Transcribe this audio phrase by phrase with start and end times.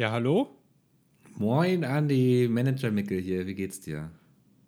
[0.00, 0.48] Ja, hallo?
[1.38, 3.48] Moin, Andi, Manager Mickel hier.
[3.48, 4.12] Wie geht's dir?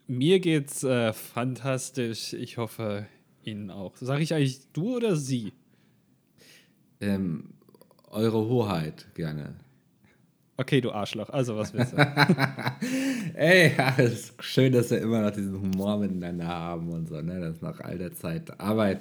[0.09, 2.33] Mir geht's äh, fantastisch.
[2.33, 3.07] Ich hoffe,
[3.45, 3.95] Ihnen auch.
[3.95, 5.53] Sag ich eigentlich du oder sie?
[7.01, 7.51] Ähm,
[8.09, 9.55] eure Hoheit, gerne.
[10.57, 11.31] Okay, du Arschloch.
[11.31, 11.99] Also, was willst du?
[13.35, 17.21] Ey, ja, es ist schön, dass wir immer noch diesen Humor miteinander haben und so,
[17.21, 17.39] ne?
[17.39, 19.01] Dass nach all der Zeit Arbeit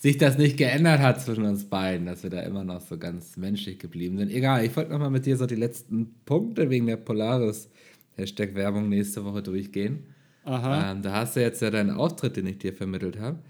[0.00, 3.36] sich das nicht geändert hat zwischen uns beiden, dass wir da immer noch so ganz
[3.36, 4.30] menschlich geblieben sind.
[4.30, 7.68] Egal, ich wollte nochmal mit dir so die letzten Punkte wegen der Polaris
[8.16, 10.04] Hashtag Werbung nächste Woche durchgehen.
[10.44, 10.92] Aha.
[10.92, 13.40] Ähm, da hast du jetzt ja deinen Auftritt, den ich dir vermittelt habe.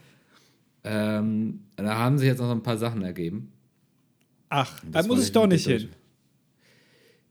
[0.83, 3.53] Ähm, da haben sich jetzt noch so ein paar Sachen ergeben.
[4.49, 5.89] Ach, da muss ich ich doch nicht hin.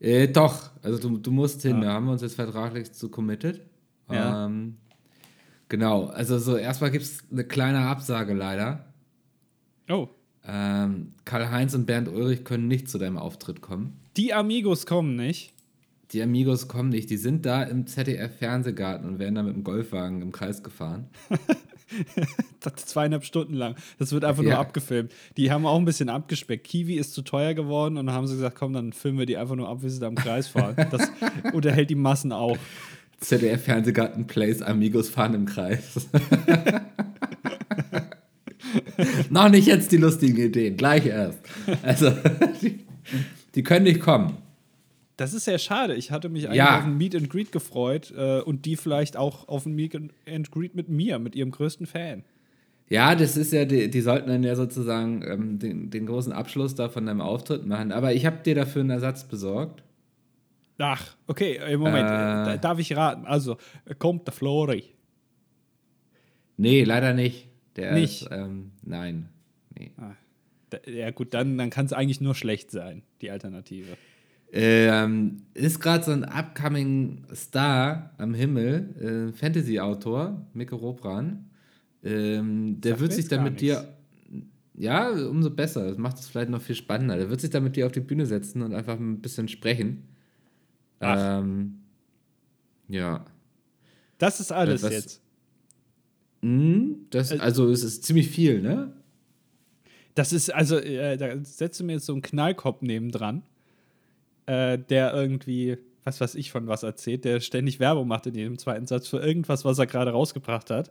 [0.00, 1.80] Äh, doch, also du, du musst hin, Ah.
[1.80, 3.60] da haben wir uns jetzt vertraglich zu committed.
[4.10, 4.46] Ja.
[4.46, 4.78] Ähm,
[5.68, 8.86] genau, also so erstmal gibt es eine kleine Absage leider.
[9.90, 10.08] Oh,
[10.46, 13.98] Ähm, Karl-Heinz und Bernd Ulrich können nicht zu deinem Auftritt kommen.
[14.16, 15.52] die Amigos kommen nicht.
[16.12, 20.22] Die Amigos kommen nicht, die sind da im ZDF-Fernsehgarten und werden da mit dem Golfwagen
[20.22, 21.06] im Kreis gefahren.
[22.60, 23.76] Zweieinhalb Stunden lang.
[23.98, 24.60] Das wird einfach nur Ja.
[24.60, 25.12] abgefilmt.
[25.36, 26.66] Die haben auch ein bisschen abgespeckt.
[26.66, 29.36] Kiwi ist zu teuer geworden und dann haben sie gesagt, komm, dann filmen wir die
[29.36, 30.74] einfach nur ab, wie sie da im Kreis fahren.
[30.90, 31.10] Das
[31.52, 32.56] unterhält die Massen auch.
[33.20, 36.08] ZDF-Fernsehgarten Plays Amigos fahren im Kreis.
[39.30, 41.38] Noch nicht jetzt die lustigen Ideen, gleich erst.
[41.82, 42.10] Also,
[42.62, 42.80] die,
[43.54, 44.36] die können nicht kommen.
[45.16, 45.94] Das ist sehr schade.
[45.94, 46.78] Ich hatte mich eigentlich Ja.
[46.78, 49.94] auf ein Meet and Greet gefreut äh, und die vielleicht auch auf ein Meet
[50.26, 52.24] and Greet mit mir, mit ihrem größten Fan.
[52.88, 56.74] Ja, das ist ja, die, die sollten dann ja sozusagen ähm, den, den großen Abschluss
[56.74, 57.92] da von deinem Auftritt machen.
[57.92, 59.82] Aber ich habe dir dafür einen Ersatz besorgt.
[60.78, 62.12] Ach, okay, äh, Moment, Äh.
[62.12, 63.26] äh, da- darf ich raten?
[63.26, 64.84] Also, äh, kommt der Flori.
[66.56, 67.48] Nee, leider nicht.
[67.76, 68.22] Der Nicht?
[68.22, 69.28] Ist, ähm, nein.
[69.78, 69.92] Nee.
[70.70, 73.96] Da- Ja, gut, dann, dann kann es eigentlich nur schlecht sein, die Alternative.
[74.52, 81.48] Ähm, ist gerade so ein upcoming Star am Himmel, äh, Fantasy-Autor, Mikko Robran.
[82.02, 83.94] Ähm, der wird sich dann mit dir.
[84.74, 85.88] Ja, umso besser.
[85.88, 87.16] Das macht es vielleicht noch viel spannender.
[87.16, 90.08] Der wird sich dann mit dir auf die Bühne setzen und einfach ein bisschen sprechen.
[91.00, 91.40] Ach.
[91.42, 91.80] Ähm,
[92.88, 93.24] ja.
[94.18, 95.22] Das ist alles was- jetzt.
[96.42, 98.92] Mhm, das, Äh, also es ist ziemlich viel, ne?
[100.14, 103.42] Das ist, also, äh, da setzt du mir jetzt so einen Knallkopf nebendran,
[104.46, 108.58] äh, der irgendwie, was weiß ich, von was erzählt, der ständig Werbung macht in jedem
[108.58, 110.90] zweiten Satz für irgendwas, was er gerade rausgebracht hat.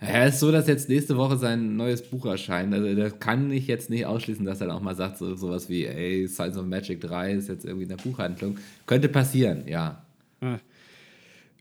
[0.00, 2.74] Ja, es ist so, dass jetzt nächste Woche sein neues Buch erscheint.
[2.74, 5.68] Also das kann ich jetzt nicht ausschließen, dass er dann auch mal sagt, so, sowas
[5.68, 8.58] wie, ey, Science of Magic 3 ist jetzt irgendwie in der Buchhandlung.
[8.86, 10.02] Könnte passieren, ja.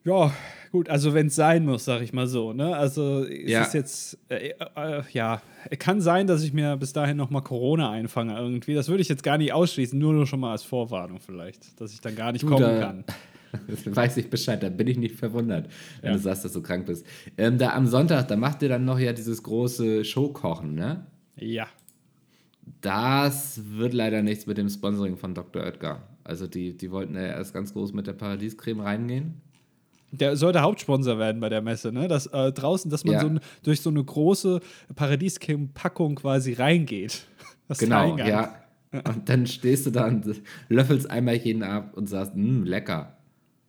[0.03, 0.33] Ja,
[0.71, 2.75] gut, also wenn es sein muss, sag ich mal so, ne?
[2.75, 3.61] Also es Ja.
[3.61, 5.41] ist jetzt, äh, äh, ja,
[5.77, 8.73] kann sein, dass ich mir bis dahin noch mal Corona einfange irgendwie.
[8.73, 11.93] Das würde ich jetzt gar nicht ausschließen, nur, nur schon mal als Vorwarnung vielleicht, dass
[11.93, 13.03] ich dann gar nicht Du, kommen da- kann.
[13.85, 15.67] Weiß ich Bescheid, da bin ich nicht verwundert,
[16.01, 16.17] wenn Ja.
[16.17, 17.05] du sagst, dass du krank bist.
[17.37, 21.05] Ähm, da am Sonntag, da macht ihr dann noch ja dieses große Showkochen, ne?
[21.35, 21.67] Ja.
[22.79, 25.63] Das wird leider nichts mit dem Sponsoring von Dr.
[25.63, 26.01] Oetker.
[26.23, 29.41] Also die, die wollten ja erst ganz groß mit der Paradiescreme reingehen.
[30.11, 32.07] Der sollte Hauptsponsor werden bei der Messe, ne?
[32.07, 33.21] Dass äh, draußen, dass man Ja.
[33.21, 33.31] so
[33.63, 34.59] durch so eine große
[34.95, 37.23] Paradiescreme-Packung quasi reingeht.
[37.67, 38.53] Das Genau, ja.
[38.91, 40.25] Und dann stehst du da und
[40.67, 43.15] löffelst einmal jeden ab und sagst, mh, lecker.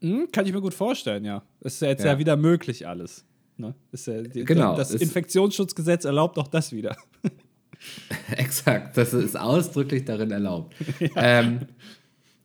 [0.00, 1.44] Hm, kann ich mir gut vorstellen, ja.
[1.60, 2.14] Ist ja jetzt Ja.
[2.14, 3.24] ja, wieder möglich alles.
[3.56, 3.76] Ne?
[3.92, 6.97] Ja, Genau, Das Infektionsschutzgesetz erlaubt auch das wieder.
[8.36, 10.74] Exakt, das ist ausdrücklich darin erlaubt.
[11.16, 11.60] ähm,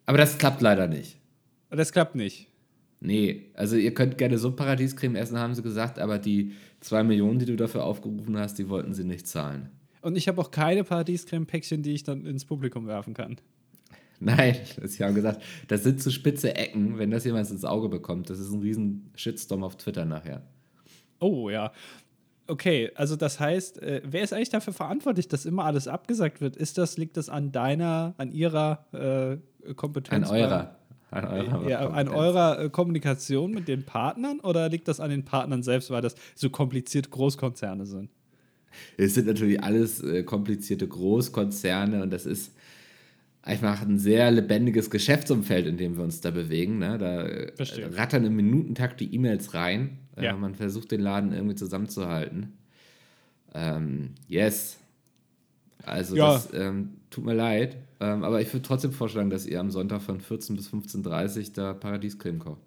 [0.05, 1.17] aber das klappt leider nicht.
[1.71, 2.47] Das klappt nicht.
[2.99, 7.39] Nee, also ihr könnt gerne so Paradiescreme essen, haben sie gesagt, aber die zwei Millionen,
[7.39, 9.69] die du dafür aufgerufen hast, die wollten sie nicht zahlen.
[10.01, 13.37] Und ich habe auch keine Paradiescreme-Päckchen, die ich dann ins Publikum werfen kann.
[14.19, 18.29] Nein, sie haben gesagt, das sind zu spitze Ecken, wenn das jemand ins Auge bekommt.
[18.29, 20.41] Das ist ein riesen Shitstorm auf Twitter nachher.
[21.19, 21.71] Oh ja.
[22.47, 26.55] Okay, also das heißt, äh, wer ist eigentlich dafür verantwortlich, dass immer alles abgesagt wird?
[26.55, 30.29] Ist das, liegt das an deiner, an ihrer äh, An Kompetenz?
[30.29, 30.76] eurer.
[31.09, 31.69] An Bei, eurer.
[31.69, 35.89] ja, an eurer äh, Kommunikation mit den Partnern oder liegt das an den Partnern selbst,
[35.89, 38.09] weil das so kompliziert Großkonzerne sind?
[38.97, 42.51] Es sind natürlich alles äh, komplizierte Großkonzerne und das ist
[43.41, 46.79] einfach ein sehr lebendiges Geschäftsumfeld, in dem wir uns da bewegen.
[46.79, 46.97] Ne?
[46.97, 47.95] Da äh, Verstehe.
[47.95, 49.99] rattern im Minutentakt die E-Mails rein.
[50.17, 50.35] Äh, Ja.
[50.35, 52.57] Man versucht den Laden irgendwie zusammenzuhalten.
[53.55, 54.77] Ähm, yes.
[55.85, 56.33] Also Ja.
[56.33, 57.77] das ähm, tut mir leid.
[57.99, 61.53] Ähm, aber ich würde trotzdem vorschlagen, dass ihr am Sonntag von 14 bis 15.30 Uhr
[61.53, 62.61] da Paradiescreme kocht.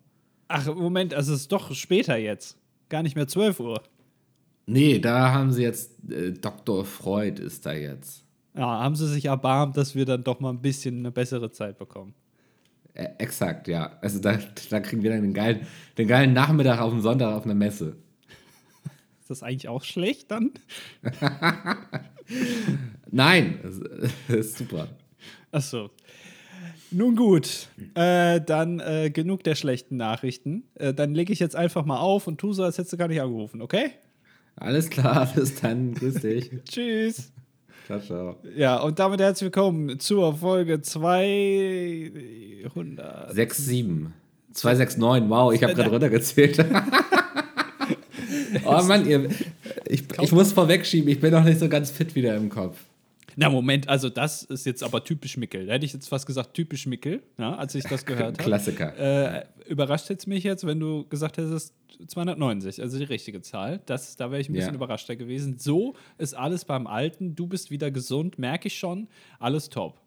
[0.49, 2.59] Ach, Moment, also es ist doch später jetzt.
[2.89, 3.83] Gar nicht mehr 12 Uhr.
[4.67, 6.85] Nee, da haben sie jetzt, äh, Dr.
[6.85, 8.25] Freud ist da jetzt.
[8.57, 11.79] Ja, haben sie sich erbarmt, dass wir dann doch mal ein bisschen eine bessere Zeit
[11.79, 12.15] bekommen.
[12.95, 13.99] Äh, exakt, ja.
[14.01, 14.39] Also da,
[14.71, 15.67] da kriegen wir dann den geilen,
[15.97, 17.97] den geilen Nachmittag auf dem Sonntag auf einer Messe.
[19.21, 20.51] Ist das eigentlich auch schlecht dann?
[23.11, 23.81] Nein, das
[24.37, 24.89] ist super.
[25.53, 25.91] Ach so.
[26.93, 30.65] Nun gut, äh, dann äh, genug der schlechten Nachrichten.
[30.75, 33.07] Äh, dann lege ich jetzt einfach mal auf und tu so, als hättest du gar
[33.07, 33.93] nicht angerufen, okay?
[34.57, 35.95] Alles klar, bis dann.
[35.95, 36.51] Grüß dich.
[36.69, 37.31] Tschüss.
[37.87, 38.39] Ciao, ciao.
[38.57, 43.35] Ja, und damit herzlich willkommen zur Folge 200.
[43.35, 44.13] 6, 7.
[44.53, 46.59] 269, wow, ich habe gerade runtergezählt.
[48.65, 49.31] oh Mann, ihr,
[49.87, 52.79] ich, ich muss vorwegschieben, ich bin noch nicht so ganz fit wieder im Kopf.
[53.37, 55.67] Na, Moment, also das ist jetzt aber typisch Mickel.
[55.67, 58.43] Da hätte ich jetzt fast gesagt, typisch Mickel, ja, als ich das gehört habe.
[58.43, 58.97] Klassiker.
[58.99, 61.73] Äh, überrascht jetzt mich jetzt, wenn du gesagt hättest
[62.09, 63.81] 290, also die richtige Zahl.
[63.87, 64.75] Das, da wäre ich ein bisschen Ja.
[64.75, 65.59] überraschter gewesen.
[65.59, 67.35] So ist alles beim Alten.
[67.37, 69.07] Du bist wieder gesund, merke ich schon.
[69.39, 70.01] Alles top.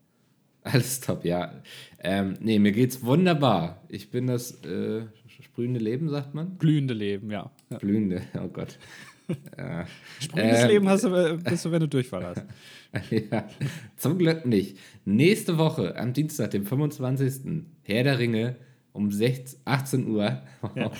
[0.63, 1.53] Alles top, ja.
[1.99, 3.81] Ähm, nee, mir geht's wunderbar.
[3.89, 5.03] Ich bin das äh,
[5.41, 6.57] sprühende Leben, sagt man?
[6.57, 7.51] Glühende Leben, ja.
[7.69, 7.77] ja.
[7.77, 8.77] Blühende, oh Gott.
[9.57, 9.85] ja.
[10.19, 12.43] Sprüngendes Ähm, Leben hast du, äh, bist du, wenn du Durchfall hast.
[13.31, 13.47] ja,
[13.97, 14.77] zum Glück nicht.
[15.05, 17.63] Nächste Woche, am Dienstag, dem 25.
[17.83, 18.55] Herr der Ringe
[18.91, 20.41] um 16, 18 Uhr.
[20.75, 20.91] Ja.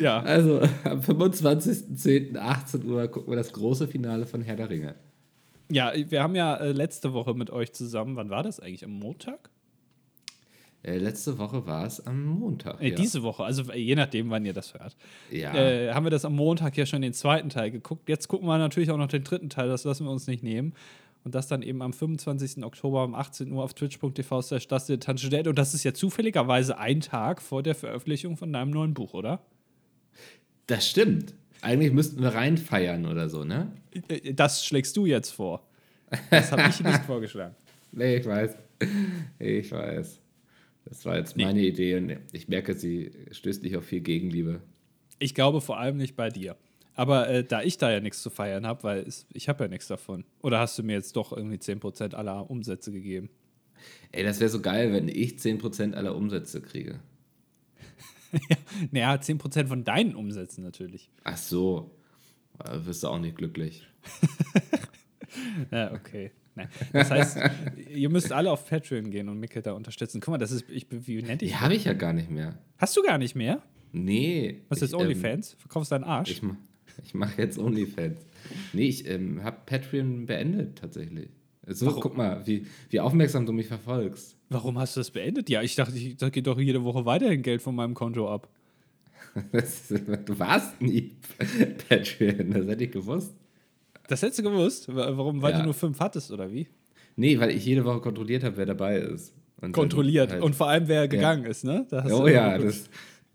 [0.00, 2.36] Ja, Also am 25.10.
[2.36, 4.94] 18 Uhr gucken wir das große Finale von Herr der Ringe.
[5.70, 8.84] ja, wir haben ja äh, letzte Woche mit euch zusammen, wann war das eigentlich?
[8.84, 9.50] Am Montag?
[10.84, 12.80] Äh, letzte Woche war es am Montag.
[12.80, 12.94] Äh, ja.
[12.94, 14.94] Diese Woche, also äh, je nachdem, wann ihr das hört.
[15.30, 15.54] ja.
[15.54, 18.08] Äh, haben wir das am Montag ja schon den zweiten Teil geguckt.
[18.08, 20.74] Jetzt gucken wir natürlich auch noch den dritten Teil, das lassen wir uns nicht nehmen.
[21.24, 22.62] Und das dann eben am 25.
[22.64, 24.90] Oktober um 18 Uhr auf twitch.tv slash das.
[24.90, 29.40] Und das ist ja zufälligerweise ein Tag vor der Veröffentlichung von deinem neuen Buch, oder?
[30.66, 31.34] das stimmt.
[31.62, 33.72] Eigentlich müssten wir reinfeiern oder so, ne?
[34.08, 35.66] Äh, Das schlägst du jetzt vor.
[36.30, 37.54] Das habe ich nicht vorgeschlagen.
[37.92, 38.56] Nee, ich weiß.
[39.38, 40.20] Ich weiß.
[40.84, 41.44] Das war jetzt Nee.
[41.44, 44.60] meine Idee und ich merke, sie stößt nicht auf viel Gegenliebe.
[45.18, 46.56] Ich glaube vor allem nicht bei dir.
[46.94, 49.68] Aber äh, da ich da ja nichts zu feiern habe, weil es, ich habe ja
[49.68, 50.24] nichts davon.
[50.42, 53.30] Oder hast du mir jetzt doch irgendwie 10% aller Umsätze gegeben?
[54.12, 57.00] Ey, das wäre so geil, wenn ich 10% aller Umsätze kriege.
[58.90, 61.08] Naja, 10% von deinen Umsätzen natürlich.
[61.22, 61.92] Ach so.
[62.58, 63.86] Da wirst du auch nicht glücklich.
[65.72, 66.30] Ja, okay.
[66.56, 66.68] Nein.
[66.92, 67.38] Das heißt,
[67.92, 70.20] ihr müsst alle auf Patreon gehen und Mikkel da unterstützen.
[70.20, 71.60] Guck mal, das ist, ich, wie nennt Die ich?
[71.60, 72.58] habe ich ja gar nicht mehr.
[72.78, 73.62] Hast du gar nicht mehr?
[73.92, 74.62] Nee.
[74.68, 75.56] Was ist jetzt OnlyFans?
[75.58, 76.30] Verkaufst deinen Arsch?
[76.30, 76.42] Ich,
[77.04, 78.18] ich mache jetzt OnlyFans.
[78.72, 81.30] Nee, ich ähm, habe Patreon beendet tatsächlich.
[81.66, 82.00] So, Warum?
[82.02, 84.36] guck mal, wie, wie aufmerksam du mich verfolgst.
[84.50, 85.48] Warum hast du das beendet?
[85.48, 88.48] Ja, ich dachte, ich, da geht doch jede Woche weiterhin Geld von meinem Konto ab.
[89.50, 91.16] Das, du warst nie
[91.88, 93.34] Patreon, das hätte ich gewusst.
[94.08, 94.88] Das hättest du gewusst?
[94.94, 95.40] Wa- Warum?
[95.42, 95.58] Weil Ja.
[95.58, 96.68] du nur fünf hattest, oder wie?
[97.16, 99.32] Nee, weil ich jede Woche kontrolliert habe, wer dabei ist.
[99.60, 100.30] Und Kontrolliert.
[100.32, 101.86] halt- Und vor allem, wer gegangen ist, ne?
[102.10, 102.90] Oh ja, das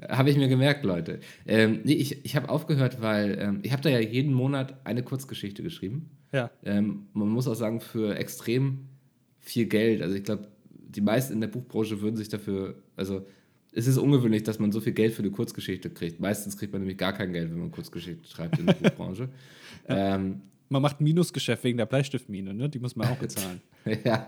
[0.07, 1.19] habe ich mir gemerkt, Leute.
[1.48, 5.01] Ähm, nee, ich, ich habe aufgehört, weil ähm, ich habe da ja jeden Monat eine
[5.04, 6.10] Kurzgeschichte geschrieben.
[6.31, 6.51] Ja.
[6.63, 8.88] Ähm, man muss auch sagen, für extrem
[9.39, 10.01] viel Geld.
[10.01, 13.25] Also ich glaube, die meisten in der Buchbranche würden sich dafür, also
[13.72, 16.19] es ist ungewöhnlich, dass man so viel Geld für eine Kurzgeschichte kriegt.
[16.19, 19.30] Meistens kriegt man nämlich gar kein Geld, wenn man Kurzgeschichte schreibt in der Buchbranche.
[19.88, 22.69] Ähm, Man macht ein Minusgeschäft wegen der Bleistiftmine, ne?
[22.69, 23.60] Die muss man auch bezahlen.
[24.06, 24.27] ja,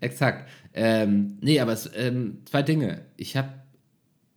[0.00, 0.48] exakt.
[0.74, 3.02] Ähm, nee, aber es, ähm, zwei Dinge.
[3.16, 3.48] Ich habe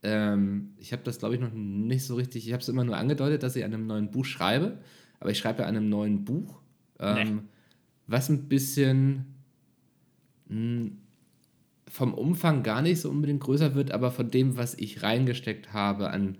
[0.03, 2.97] ähm, ich habe das, glaube ich, noch nicht so richtig, ich habe es immer nur
[2.97, 4.79] angedeutet, dass ich an einem neuen Buch schreibe,
[5.19, 6.59] aber ich schreibe ja an einem neuen Buch,
[6.99, 7.41] ähm, Nee.
[8.07, 9.25] was ein bisschen
[10.47, 10.91] mh,
[11.87, 16.09] vom Umfang gar nicht so unbedingt größer wird, aber von dem, was ich reingesteckt habe
[16.09, 16.37] an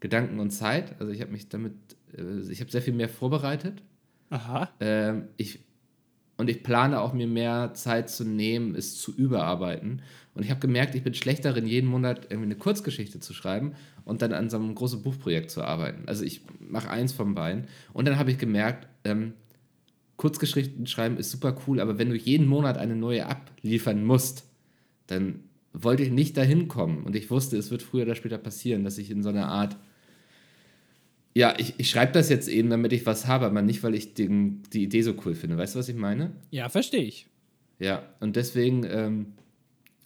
[0.00, 0.98] Gedanken und Zeit.
[1.00, 1.74] Also ich habe mich damit,
[2.16, 3.82] äh, ich habe sehr viel mehr vorbereitet.
[4.34, 4.68] Aha.
[4.80, 5.60] Ähm, ich,
[6.36, 10.02] und ich plane auch mir mehr Zeit zu nehmen, es zu überarbeiten.
[10.34, 13.74] Und ich habe gemerkt, ich bin schlecht darin, jeden Monat irgendwie eine Kurzgeschichte zu schreiben
[14.04, 16.08] und dann an so einem großen Buchprojekt zu arbeiten.
[16.08, 17.68] Also ich mache eins von beiden.
[17.92, 19.34] Und dann habe ich gemerkt, ähm,
[20.16, 24.48] Kurzgeschichten schreiben ist super cool, aber wenn du jeden Monat eine neue abliefern musst,
[25.06, 27.04] dann wollte ich nicht dahin kommen.
[27.04, 29.76] Und ich wusste, es wird früher oder später passieren, dass ich in so einer Art
[31.34, 34.14] ja, ich, ich schreibe das jetzt eben, damit ich was habe, aber nicht, weil ich
[34.14, 35.56] den, die Idee so cool finde.
[35.56, 36.32] Weißt du, was ich meine?
[36.50, 37.26] Ja, verstehe ich.
[37.80, 39.34] Ja, und deswegen ähm,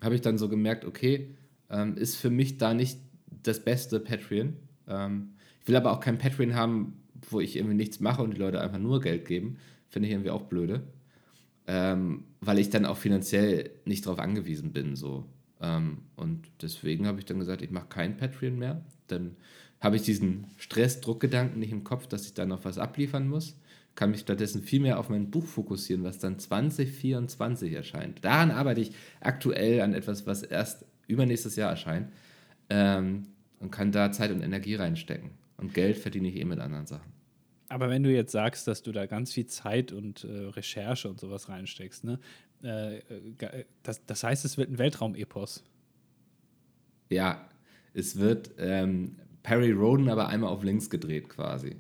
[0.01, 1.35] habe ich dann so gemerkt, okay,
[1.71, 2.99] ähm, ist für mich da nicht
[3.43, 4.55] das beste Patreon.
[4.89, 8.39] Ähm, ich will aber auch kein Patreon haben, wo ich irgendwie nichts mache und die
[8.39, 9.59] Leute einfach nur Geld geben.
[9.91, 10.83] Finde ich irgendwie auch blöde.
[11.67, 14.97] Ähm, weil ich dann auch finanziell nicht darauf angewiesen bin.
[14.97, 15.27] So.
[15.61, 18.83] Ähm, und deswegen habe ich dann gesagt, ich mache kein Patreon mehr.
[19.09, 19.37] Dann
[19.81, 23.57] habe ich diesen Stress-Druckgedanken nicht im Kopf, dass ich da noch was abliefern muss.
[23.95, 28.25] kann mich stattdessen viel mehr auf mein Buch fokussieren, was dann 2024 erscheint.
[28.25, 32.13] Daran arbeite ich aktuell an etwas, was erst übernächstes Jahr erscheint
[32.71, 33.27] ähm,
[33.59, 35.31] und kann da Zeit und Energie reinstecken.
[35.57, 37.13] Und Geld verdiene ich eh mit anderen Sachen.
[37.69, 41.21] Aber wenn du jetzt sagst, dass du da ganz viel Zeit und äh, Recherche und
[41.21, 42.19] sowas reinsteckst, ne?
[42.63, 45.65] Äh, äh das, das heißt, es wird ein Weltraumepos.
[47.11, 47.49] Ja,
[47.95, 49.17] es wird ähm,
[49.49, 51.77] Perry Roden aber einmal auf links gedreht quasi.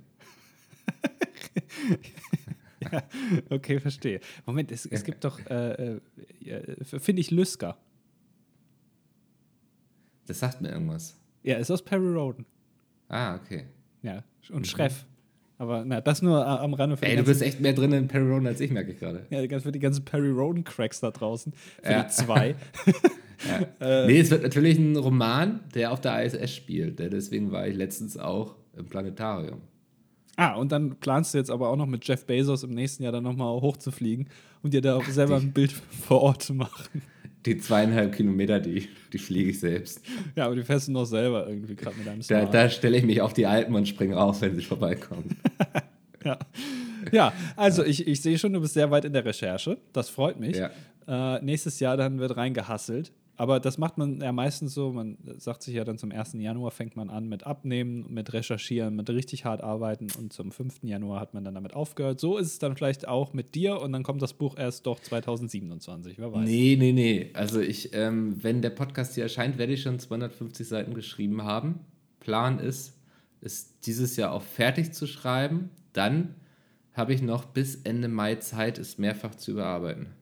[2.81, 3.03] ja,
[3.51, 4.21] okay, verstehe.
[4.47, 5.99] Moment, es, es gibt doch, äh,
[6.47, 7.77] äh, finde ich, Lüsker.
[10.27, 11.21] Das sagt mir irgendwas.
[11.43, 12.47] Ja, ist aus Perry Roden.
[13.09, 13.67] Ah, okay.
[14.01, 14.65] Ja, und mhm.
[14.65, 15.05] Schreff.
[15.59, 16.97] Aber na, das nur am Rande.
[16.97, 19.27] Für Ey, du bist echt mehr drin in Perry Roden als ich, merke ich gerade.
[19.31, 21.53] Ja, für die ganzen Perry Roden-Cracks da draußen.
[21.83, 22.03] Für ja.
[22.05, 22.55] die zwei.
[23.81, 24.03] ja.
[24.05, 27.00] äh, nee, es wird natürlich ein Roman, der auf der ISS spielt.
[27.00, 29.61] Deswegen war ich letztens auch im Planetarium.
[30.37, 33.11] Ah, und dann planst du jetzt aber auch noch mit Jeff Bezos im nächsten Jahr
[33.11, 34.29] dann nochmal hochzufliegen
[34.62, 35.73] und dir da auch selber ein Bild
[36.07, 37.03] vor Ort zu machen.
[37.47, 40.02] Die zweieinhalb Kilometer, die, die fliege ich selbst.
[40.35, 42.52] Ja, aber die fährst du noch selber irgendwie gerade mit deinem Smart.
[42.52, 45.37] Da, da stelle ich mich auf die Alpen und springe raus, wenn sie vorbeikommen.
[46.25, 46.38] ja.
[47.12, 49.78] ja, also ich, ich sehe schon, du bist sehr weit in der Recherche.
[49.92, 50.57] Das freut mich.
[50.57, 50.71] Ja.
[51.37, 53.12] Äh, nächstes Jahr dann wird reingehasselt.
[53.38, 56.33] Aber das macht man ja meistens so, man sagt sich ja dann zum 1.
[56.35, 60.83] Januar fängt man an mit Abnehmen, mit Recherchieren, mit richtig hart arbeiten und zum 5.
[60.83, 62.18] Januar hat man dann damit aufgehört.
[62.18, 64.99] So ist es dann vielleicht auch mit dir und dann kommt das Buch erst doch
[64.99, 66.49] 2027, wer weiß.
[66.49, 67.30] Nee, nee, nee.
[67.35, 71.78] Also ich, ähm, wenn der Podcast hier erscheint, werde ich schon 250 Seiten geschrieben haben.
[72.18, 72.99] Plan ist,
[73.40, 75.71] es dieses Jahr auch fertig zu schreiben.
[75.92, 76.35] Dann
[76.92, 80.18] habe ich noch bis Ende Mai Zeit, es mehrfach zu überarbeiten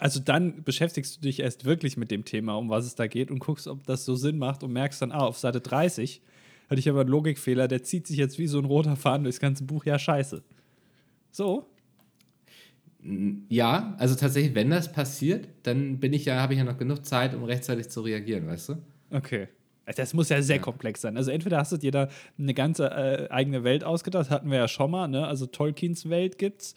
[0.00, 3.30] also dann beschäftigst du dich erst wirklich mit dem Thema, um was es da geht
[3.30, 6.22] und guckst, ob das so Sinn macht und merkst dann, ah, auf Seite 30
[6.68, 9.40] hatte ich aber einen Logikfehler, der zieht sich jetzt wie so ein roter Faden durchs
[9.40, 10.42] ganze Buch, ja, scheiße.
[11.30, 11.66] So?
[13.48, 17.06] Ja, also tatsächlich, wenn das passiert, dann bin ich ja, habe ich ja noch genug
[17.06, 18.74] Zeit, um rechtzeitig zu reagieren, weißt du?
[19.10, 19.48] Okay.
[19.96, 20.62] Das muss ja sehr ja.
[20.62, 21.16] komplex sein.
[21.16, 24.68] Also entweder hast du dir da eine ganze äh, eigene Welt ausgedacht, hatten wir ja
[24.68, 25.26] schon mal, ne?
[25.26, 26.74] Also Tolkiens Welt gibt's.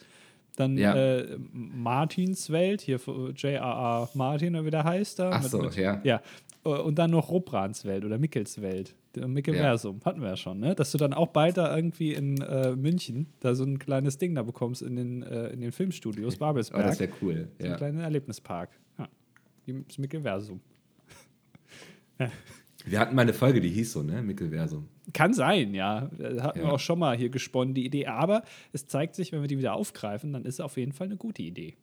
[0.56, 0.94] Dann ja.
[0.94, 4.08] äh, Martins Welt, hier J.R.R.
[4.14, 5.30] Martin, oder wie der heißt da.
[5.32, 6.00] Ach so, mit, ja.
[6.04, 6.20] Ja.
[6.62, 8.94] Und dann noch Robrans Welt oder Mickels Welt.
[9.14, 10.04] Mickelversum, ja.
[10.06, 10.74] hatten wir ja schon, ne?
[10.74, 14.34] Dass du dann auch bald da irgendwie in äh, München da so ein kleines Ding
[14.34, 16.82] da bekommst in den, äh, in den Filmstudios Babelsberg.
[16.82, 17.48] Oh, das wäre cool.
[17.58, 17.72] So ja.
[17.72, 18.70] ein kleiner Erlebnispark.
[18.98, 19.08] Ja.
[19.86, 20.60] Das Mickelversum.
[22.84, 24.22] Wir hatten mal eine Folge, die hieß so, ne?
[24.22, 24.88] Mickelversum.
[25.12, 26.10] Kann sein, ja.
[26.40, 26.64] Hatten ja.
[26.64, 28.06] wir auch schon mal hier gesponnen, die Idee.
[28.06, 31.06] Aber es zeigt sich, wenn wir die wieder aufgreifen, dann ist es auf jeden Fall
[31.06, 31.76] eine gute Idee.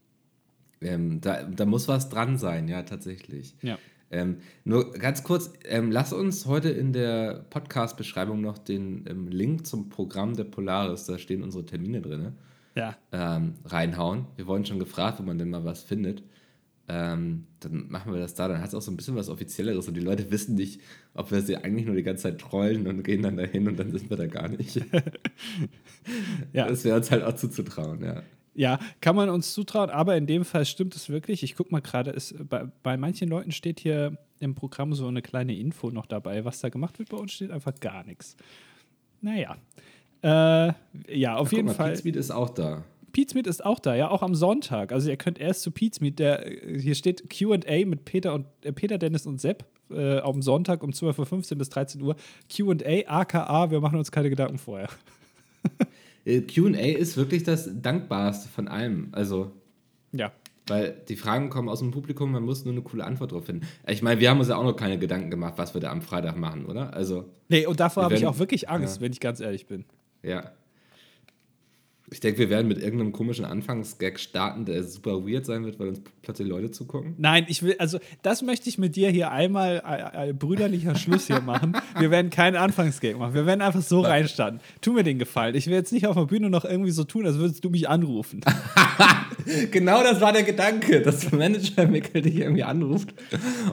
[0.82, 3.56] Ähm, da, da muss was dran sein, ja, tatsächlich.
[3.62, 3.78] Ja.
[4.12, 9.68] Ähm, nur ganz kurz, ähm, lass uns heute in der Podcast-Beschreibung noch den ähm, Link
[9.68, 12.34] zum Programm der Polaris, da stehen unsere Termine drin,
[12.76, 12.96] ja.
[13.12, 14.26] Ähm, reinhauen.
[14.36, 16.24] Wir wurden schon gefragt, wo man denn mal was findet
[16.90, 18.48] ähm, dann machen wir das da.
[18.48, 20.82] Dann hat es auch so ein bisschen was Offizielleres und die Leute wissen nicht,
[21.14, 23.92] ob wir sie eigentlich nur die ganze Zeit trollen und gehen dann dahin und dann
[23.92, 24.76] sind wir da gar nicht.
[26.54, 26.68] ja.
[26.68, 28.24] Das wäre uns halt auch zuzutrauen, ja.
[28.56, 31.44] Ja, kann man uns zutrauen, aber in dem Fall stimmt es wirklich.
[31.44, 32.18] Ich gucke mal gerade,
[32.50, 36.44] bei, bei manchen Leuten steht hier im Programm so eine kleine Info noch dabei.
[36.44, 38.36] Was da gemacht wird, bei uns steht einfach gar nichts.
[39.22, 39.58] Naja.
[40.24, 40.74] Äh,
[41.16, 41.92] ja, auf Ach, jeden mal, Fall.
[41.92, 42.84] Pizmeet ist auch da.
[43.20, 44.94] Pizmeet ist auch da, ja, auch am Sonntag.
[44.94, 48.98] Also ihr könnt erst zu Pizmeet, der hier steht QA mit Peter und äh, Peter,
[48.98, 52.16] Dennis und Sepp äh, am Sonntag um 12.15 Uhr bis 13 Uhr.
[52.50, 54.88] QA, aka, wir machen uns keine Gedanken vorher.
[56.26, 59.08] Äh, QA ist wirklich das Dankbarste von allem.
[59.14, 59.52] Also.
[60.12, 60.34] Ja.
[60.68, 63.66] Weil die Fragen kommen aus dem Publikum, man muss nur eine coole Antwort drauf finden.
[63.88, 66.02] Ich meine, wir haben uns ja auch noch keine Gedanken gemacht, was wir da am
[66.02, 66.94] Freitag machen, oder?
[66.94, 67.26] Also.
[67.48, 69.02] Nee, und davor habe ich auch wirklich Angst, ja.
[69.02, 69.86] wenn ich ganz ehrlich bin.
[70.22, 70.52] Ja.
[72.12, 75.90] Ich denke, wir werden mit irgendeinem komischen Anfangsgag starten, der super weird sein wird, weil
[75.90, 77.16] uns plötzlich Leute zugucken.
[77.18, 81.28] Nein, ich will, also das möchte ich mit dir hier einmal äh, äh, brüderlicher Schluss
[81.28, 81.78] hier machen.
[82.00, 83.34] Wir werden keinen Anfangsgag machen.
[83.34, 84.60] Wir werden einfach so reinstarten.
[84.82, 85.56] Tu mir den Gefallen.
[85.56, 87.88] Ich will jetzt nicht auf der Bühne noch irgendwie so tun, als würdest du mich
[87.88, 88.42] anrufen.
[89.72, 93.14] genau das war der Gedanke, dass der Manager Mickel dich irgendwie anruft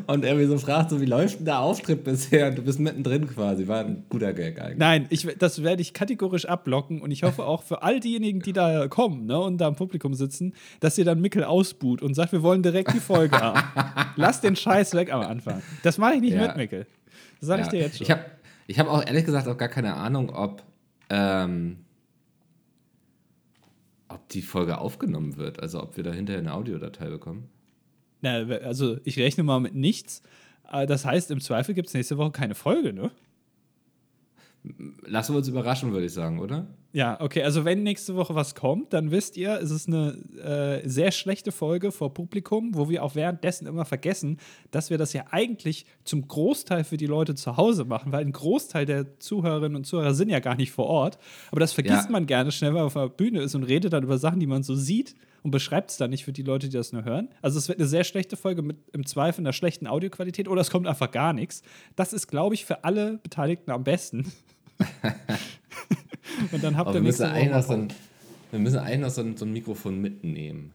[0.07, 2.49] und irgendwie so fragt, so wie läuft denn der Auftritt bisher?
[2.49, 3.67] Und du bist mittendrin quasi.
[3.67, 4.79] War ein guter Gag eigentlich.
[4.79, 8.45] Nein, ich, das werde ich kategorisch abblocken und ich hoffe auch für all diejenigen, diejenigen,
[8.45, 12.15] die da kommen ne, und da im Publikum sitzen, dass ihr dann Mickel ausbuht und
[12.15, 13.61] sagt, wir wollen direkt die Folge haben.
[14.17, 15.63] Lass den Scheiß weg am Anfang.
[15.83, 16.49] Das mache ich nicht ja.
[16.49, 16.87] mit, Mickel.
[17.41, 17.67] Das sage ja.
[17.67, 18.05] ich dir jetzt schon.
[18.05, 18.25] Ich habe
[18.67, 20.63] ich hab auch ehrlich gesagt auch gar keine Ahnung, ob,
[21.09, 21.79] ähm,
[24.09, 25.61] ob die Folge aufgenommen wird.
[25.61, 27.49] Also ob wir da hinterher eine Audiodatei bekommen.
[28.23, 30.23] Na, also ich rechne mal mit nichts.
[30.71, 33.11] Äh, das heißt, im Zweifel gibt es nächste Woche keine Folge, ne?
[35.05, 36.67] Lassen wir uns überraschen, würde ich sagen, oder?
[36.97, 37.43] Ja, okay.
[37.43, 40.17] Also, wenn nächste Woche was kommt, dann wisst ihr, es ist eine
[40.83, 44.39] äh, sehr schlechte Folge vor Publikum, wo wir auch währenddessen immer vergessen,
[44.71, 48.33] dass wir das ja eigentlich zum Großteil für die Leute zu Hause machen, weil ein
[48.33, 51.19] Großteil der Zuhörerinnen und Zuhörer sind ja gar nicht vor Ort.
[51.51, 52.11] Aber das vergisst Ja.
[52.13, 54.47] man gerne schnell, wenn man auf der Bühne ist und redet dann über Sachen, die
[54.47, 57.29] man so sieht und beschreibt es dann nicht für die Leute, die das nur hören.
[57.43, 60.71] Also, es wird eine sehr schlechte Folge mit im Zweifel einer schlechten Audioqualität oder es
[60.71, 61.61] kommt einfach gar nichts.
[61.95, 64.33] Das ist, glaube ich, für alle Beteiligten am besten.
[66.53, 67.89] und dann habt ihr wir müssen, nächste Woche noch so ein,
[68.51, 70.73] wir müssen eigentlich noch so ein, so ein Mikrofon mitnehmen.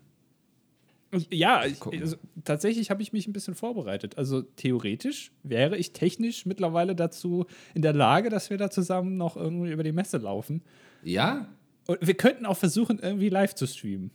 [1.30, 2.16] Ja, ich, also,
[2.46, 4.18] tatsächlich habe ich mich ein bisschen vorbereitet.
[4.18, 9.36] Also theoretisch wäre ich technisch mittlerweile dazu in der Lage, dass wir da zusammen noch
[9.36, 10.62] irgendwie über die Messe laufen.
[11.04, 11.48] Ja?
[11.88, 14.12] Und wir könnten auch versuchen, irgendwie live zu streamen.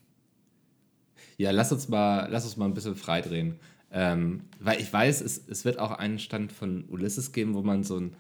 [1.37, 3.57] Ja, lass uns mal, lass uns mal ein bisschen freidrehen.
[3.93, 7.85] Ähm, weil ich weiß, es, es wird auch einen Stand von Ulysses geben, wo man
[7.85, 8.17] so ein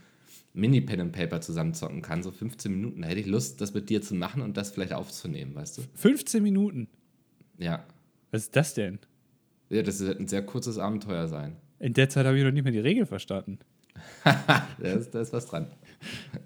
[0.56, 3.02] Mini-Pen and Paper zusammenzocken kann, so 15 Minuten.
[3.02, 5.82] Da hätte ich Lust, das mit dir zu machen und das vielleicht aufzunehmen, weißt du?
[5.94, 6.88] 15 Minuten.
[7.58, 7.84] Ja.
[8.30, 8.98] Was ist das denn?
[9.68, 11.56] Ja, das wird ein sehr kurzes Abenteuer sein.
[11.78, 13.58] In der Zeit habe ich noch nicht mehr die Regel verstanden.
[14.24, 15.68] Da ist, da ist was dran.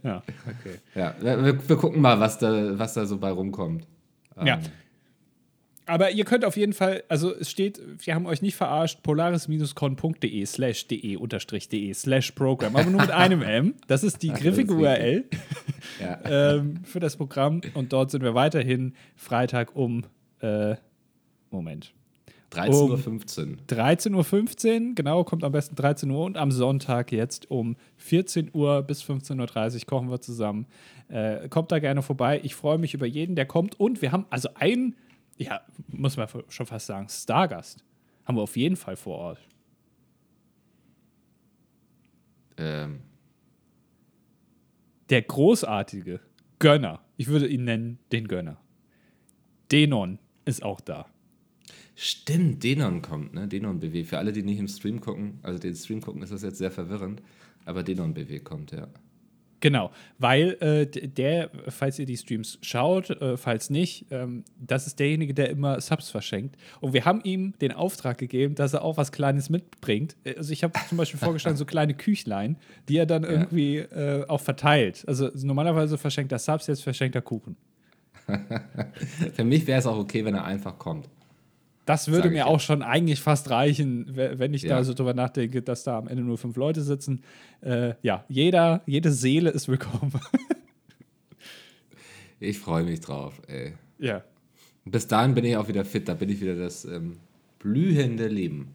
[0.05, 0.79] Ja, okay.
[0.95, 3.89] Ja, wir, wir gucken mal, was da, was da so bei rumkommt.
[4.37, 4.59] Ja.
[4.59, 4.61] Ähm,
[5.91, 10.47] Aber ihr könnt auf jeden Fall, also es steht, wir haben euch nicht verarscht, polaris-con.de
[10.47, 13.75] slash de unterstrich de slash Program, aber nur mit einem M.
[13.89, 15.25] Das ist die griffige URL
[16.01, 16.55] Ja.
[16.55, 20.05] ähm, für das Programm und dort sind wir weiterhin Freitag um,
[20.41, 20.77] äh,
[21.51, 21.93] Moment,
[22.53, 23.57] 13.15 Uhr.
[23.69, 28.83] 13.15 Uhr, genau, kommt am besten 13 Uhr und am Sonntag jetzt um 14 Uhr
[28.83, 30.67] bis 15.30 Uhr kochen wir zusammen.
[31.09, 32.41] Äh, kommt da gerne vorbei.
[32.45, 33.79] Ich freue mich über jeden, der kommt.
[33.79, 34.97] Und wir haben also einen,
[35.41, 37.85] ja, muss man schon fast sagen, Stargast.
[38.25, 39.41] Haben wir auf jeden Fall vor Ort.
[42.57, 43.01] Ähm,
[45.09, 46.21] Der großartige
[46.59, 48.61] Gönner, ich würde ihn nennen, den Gönner.
[49.73, 51.07] Denon ist auch da.
[51.95, 53.49] stimmt, Denon kommt, ne?
[53.49, 54.05] Denon BW.
[54.05, 56.71] Für alle, die nicht im Stream gucken, also den Stream gucken, ist das jetzt sehr
[56.71, 57.23] verwirrend.
[57.65, 58.89] Aber Denon BW kommt, ja.
[59.61, 64.99] Genau, weil äh, der, falls ihr die Streams schaut, äh, falls nicht, ähm, das ist
[64.99, 66.57] derjenige, der immer Subs verschenkt.
[66.81, 70.17] Und wir haben ihm den Auftrag gegeben, dass er auch was Kleines mitbringt.
[70.25, 72.57] Äh, Also ich habe zum Beispiel vorgeschlagen, so kleine Küchlein,
[72.89, 75.05] die er dann irgendwie äh, auch verteilt.
[75.07, 77.57] Also normalerweise verschenkt er Subs, jetzt verschenkt er Kuchen.
[79.35, 81.09] Für mich wäre es auch okay, wenn er einfach kommt.
[81.91, 82.59] Das würde mir ich auch ja.
[82.61, 84.77] schon eigentlich fast reichen, we- wenn ich Ja.
[84.77, 87.23] da so drüber nachdenke, dass da am Ende nur fünf Leute sitzen.
[87.63, 90.13] Äh, ja, jeder, jede Seele ist willkommen.
[92.43, 93.75] Ich freue mich drauf, ey.
[93.99, 94.23] ja.
[94.87, 97.19] Bis dahin bin ich auch wieder fit, da bin ich wieder das ähm,
[97.59, 98.69] blühende Leben.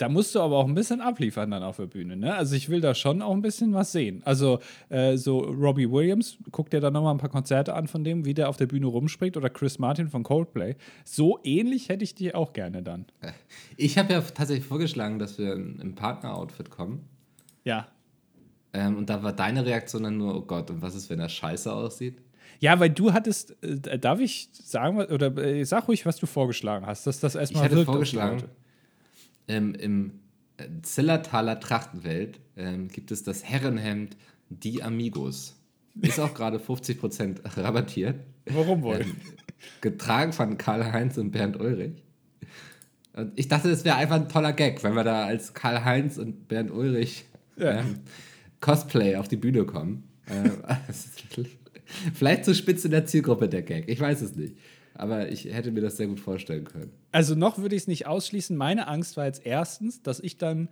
[0.00, 2.34] Da musst du aber auch ein bisschen abliefern dann auf der Bühne, ne?
[2.34, 4.22] Also ich will da schon auch ein bisschen was sehen.
[4.24, 4.58] Also
[4.88, 8.32] äh, so Robbie Williams, guck dir da nochmal ein paar Konzerte an von dem, wie
[8.32, 10.76] der auf der Bühne rumspringt oder Chris Martin von Coldplay.
[11.04, 13.04] So ähnlich hätte ich die auch gerne dann.
[13.76, 17.06] Ich habe ja tatsächlich vorgeschlagen, dass wir im Partner-Outfit kommen.
[17.64, 17.88] Ja.
[18.72, 21.28] Ähm, und da war deine Reaktion dann nur, oh Gott, und was ist, wenn er
[21.28, 22.22] scheiße aussieht?
[22.58, 26.86] Ja, weil du hattest, äh, darf ich sagen, oder äh, sag ruhig, was du vorgeschlagen
[26.86, 28.44] hast, dass das Ich erstmal hatte wirkt auf die vorgeschlagen.
[29.50, 30.12] Ähm, im
[30.56, 34.16] äh, Zillertaler Trachtenwelt ähm, gibt es das Herrenhemd
[34.48, 35.56] Die Amigos.
[36.00, 38.20] Ist auch gerade 50% rabattiert.
[38.46, 39.00] Warum wohl?
[39.00, 39.16] Ähm,
[39.80, 42.02] getragen von Karl-Heinz und Bernd Ulrich.
[43.12, 46.46] Und ich dachte, das wäre einfach ein toller Gag, wenn wir da als Karl-Heinz und
[46.48, 47.24] Bernd Ulrich
[47.56, 47.80] Ja.
[47.80, 48.00] ähm,
[48.60, 50.04] Cosplay auf die Bühne kommen.
[50.88, 51.20] Es ist
[52.14, 54.54] Vielleicht zur Spitze der Zielgruppe der Gag, ich weiß es nicht.
[55.00, 56.92] Aber ich hätte mir das sehr gut vorstellen können.
[57.12, 58.56] Also noch würde ich es nicht ausschließen.
[58.56, 60.68] Meine Angst war jetzt erstens, dass ich dann,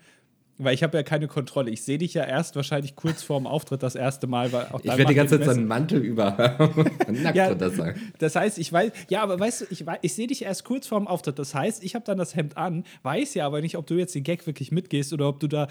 [0.59, 1.71] weil ich habe ja keine Kontrolle.
[1.71, 4.87] Ich sehe dich ja erst wahrscheinlich kurz vorm Auftritt das erste Mal, weil auch Ich
[4.87, 6.33] werde die ganze Zeit so Messe- einen Mantel über
[7.09, 7.95] nackt Ja, drunter sein.
[8.19, 11.07] Das heißt, ich weiß, ja, aber weißt du, ich, ich sehe dich erst kurz vorm
[11.07, 11.38] Auftritt.
[11.38, 14.14] Das heißt, ich habe dann das Hemd an, weiß ja aber nicht, ob du jetzt
[14.14, 15.69] den Gag wirklich mitgehst oder ob du da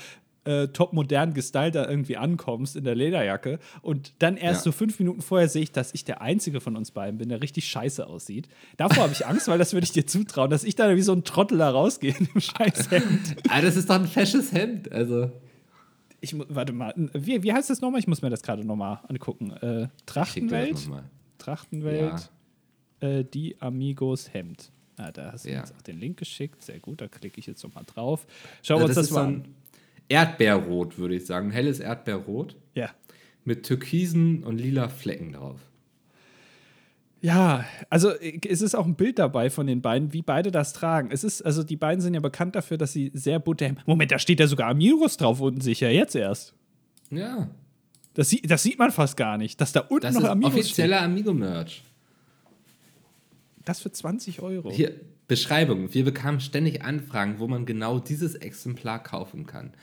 [0.48, 3.60] äh, top modern gestylt da irgendwie ankommst in der Lederjacke.
[3.82, 4.72] Und dann erst Ja.
[4.72, 7.42] so fünf Minuten vorher sehe ich, dass ich der Einzige von uns beiden bin, der
[7.42, 8.48] richtig scheiße aussieht.
[8.78, 11.14] Davor habe ich Angst, weil das würde ich dir zutrauen, dass ich da wie so
[11.14, 13.36] ein Trottel da rausgehe in dem Scheißhemd.
[13.50, 14.92] Ah, das ist doch ein fesches Hemd.
[14.92, 15.32] Also,
[16.22, 18.00] Ich, warte mal, wie, wie heißt das nochmal?
[18.00, 19.52] Ich muss mir das gerade nochmal angucken.
[19.52, 20.90] Äh, Trachtenwelt?
[21.38, 22.32] Trachtenwelt,
[23.00, 24.72] äh, die Amigos Hemd.
[24.98, 25.62] Ah, da hast du Ja.
[25.62, 26.64] uns auch den Link geschickt.
[26.64, 28.26] Sehr gut, da klicke ich jetzt nochmal drauf.
[28.64, 29.46] Schauen wir Also uns das das, mal an.
[30.10, 31.52] Erdbeerrot, würde ich sagen.
[31.52, 32.90] Helles Erdbeerrot Ja.
[33.44, 35.60] mit türkisen und lila Flecken drauf.
[37.22, 40.74] Ja, also äh, es ist auch ein Bild dabei von den beiden, wie beide das
[40.74, 41.10] tragen.
[41.12, 43.72] Es ist, also die beiden sind ja bekannt dafür, dass sie sehr butter.
[43.86, 46.54] Moment, da steht ja sogar Amigos drauf unten sicher, jetzt erst.
[47.10, 47.50] Ja.
[48.14, 50.54] Das, sieht, das sieht man fast gar nicht, dass da unten Das noch ist Amigos
[50.54, 51.84] offizieller Amigo-Merch.
[53.66, 54.72] Das für 20 Euro.
[54.72, 54.94] Hier,
[55.28, 55.94] Beschreibung.
[55.94, 59.74] Wir bekamen ständig Anfragen, wo man genau dieses Exemplar kaufen kann.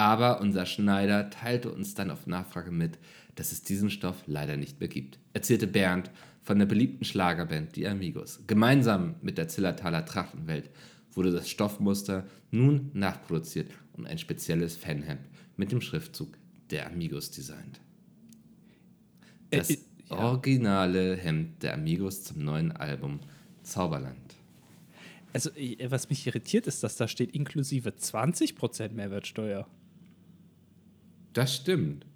[0.00, 2.98] Aber unser Schneider teilte uns dann auf Nachfrage mit,
[3.34, 5.18] dass es diesen Stoff leider nicht mehr gibt.
[5.34, 6.10] Erzählte Bernd
[6.40, 8.40] von der beliebten Schlagerband Die Amigos.
[8.46, 10.70] Gemeinsam mit der Zillertaler Trachtenwelt
[11.12, 15.20] wurde das Stoffmuster nun nachproduziert und ein spezielles Fanhemd
[15.58, 16.38] mit dem Schriftzug
[16.70, 17.82] der Amigos designt.
[19.50, 20.16] Das Äh, äh, ja.
[20.16, 23.20] originale Hemd der Amigos zum neuen Album
[23.64, 24.34] Zauberland.
[25.34, 29.68] Also, äh, was mich irritiert, ist, dass da steht inklusive 20% Mehrwertsteuer.
[31.32, 32.06] Das stimmt.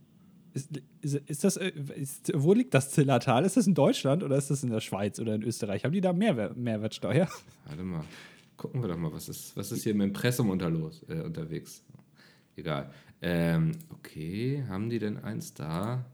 [0.53, 3.45] Ist, ist, ist das, äh, ist, wo liegt das Zillertal?
[3.45, 5.85] Ist das in Deutschland oder ist das in der Schweiz oder in Österreich?
[5.85, 7.29] Haben die da Mehrwer Mehrwertsteuer?
[7.67, 8.05] Warte mal.
[8.57, 11.83] Gucken wir doch mal, was ist, was ist hier im Impressum unterlos, äh, unterwegs.
[12.55, 12.93] Egal.
[13.21, 16.05] Ähm, okay, haben die denn eins da?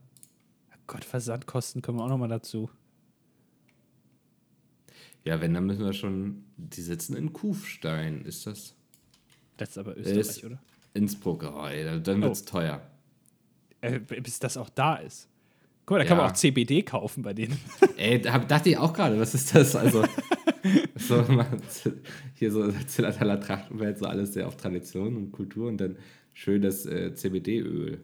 [0.87, 2.71] Gott, Versandkosten kommen auch nochmal dazu.
[5.25, 6.45] Ja, wenn, dann müssen wir schon.
[6.57, 8.25] Die sitzen in Kufstein.
[8.25, 8.75] Ist das
[9.59, 10.63] Das ist aber Österreich, Ist- oder?
[10.95, 11.45] Innsbruck?
[11.45, 12.51] Oh, ey, dann wird's Oh.
[12.51, 12.81] teuer.
[13.81, 15.29] Äh, bis das auch da ist.
[15.87, 16.25] Guck mal, da kann Ja.
[16.25, 17.59] man auch CBD kaufen bei denen.
[17.97, 19.75] Ey, da hab, dachte ich auch gerade, was ist das?
[19.75, 20.05] Also,
[20.97, 21.47] so, man-
[22.35, 25.97] hier so Zillertaler Trachtenwelt, so alles sehr auf Tradition und Kultur und dann
[26.35, 27.99] schön das äh, CBD-Öl.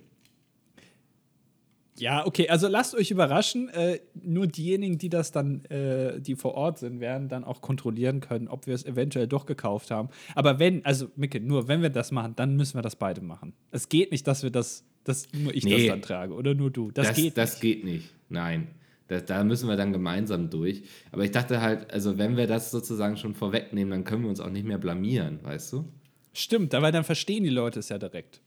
[1.99, 3.69] Ja, okay, also lasst euch überraschen.
[3.71, 8.21] Äh, nur diejenigen, die das dann, äh, die vor Ort sind, werden dann auch kontrollieren
[8.21, 10.09] können, ob wir es eventuell doch gekauft haben.
[10.35, 13.55] Aber wenn, also Micke, nur wenn wir das machen, dann müssen wir das beide machen.
[13.71, 15.89] Es geht nicht, dass wir das, dass nur ich das Nee.
[15.89, 16.91] dann trage oder nur du.
[16.91, 17.37] Das, Das, geht.
[17.39, 18.11] das geht nicht.
[18.29, 18.69] Nein.
[19.09, 20.83] Da, da müssen wir dann gemeinsam durch.
[21.13, 24.41] Aber ich dachte halt, also wenn wir das sozusagen schon vorwegnehmen, dann können wir uns
[24.41, 25.85] auch nicht mehr blamieren, weißt du?
[26.33, 28.41] Stimmt, weil dann verstehen die Leute es ja direkt.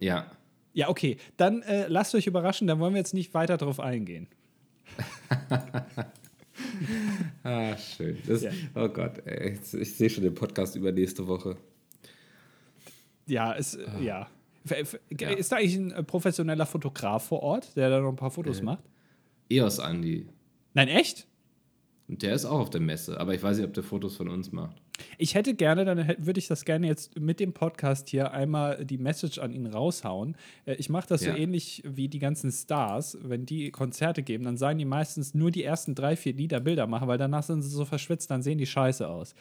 [0.00, 0.26] Ja.
[0.74, 4.26] Ja, okay, dann äh, lasst euch überraschen, da wollen wir jetzt nicht weiter drauf eingehen.
[7.42, 8.16] Ah, schön.
[8.26, 8.50] Das, Ja.
[8.74, 11.56] Oh Gott, ey, ich, ich sehe schon den Podcast über nächste Woche.
[13.26, 14.28] Ja, es, äh, ja.
[14.70, 14.74] Ah.
[15.18, 15.30] Ja.
[15.30, 18.60] Ist da eigentlich ein äh, professioneller Fotograf vor Ort, der da noch ein paar Fotos
[18.60, 18.64] Äh.
[18.64, 18.84] macht?
[19.50, 20.26] EOS Andi.
[20.74, 21.26] Nein, echt?
[22.08, 24.28] Und der ist auch auf der Messe, aber ich weiß nicht, ob der Fotos von
[24.28, 24.80] uns macht.
[25.18, 28.98] Ich hätte gerne, dann würde ich das gerne jetzt mit dem Podcast hier einmal die
[28.98, 30.36] Message an ihn raushauen.
[30.66, 31.32] Äh, Ich mache das Ja.
[31.32, 33.18] so ähnlich wie die ganzen Stars.
[33.22, 36.86] Wenn die Konzerte geben, dann sagen die meistens nur die ersten drei, vier Lieder Bilder
[36.86, 39.34] machen, weil danach sind sie so verschwitzt, dann sehen die scheiße aus.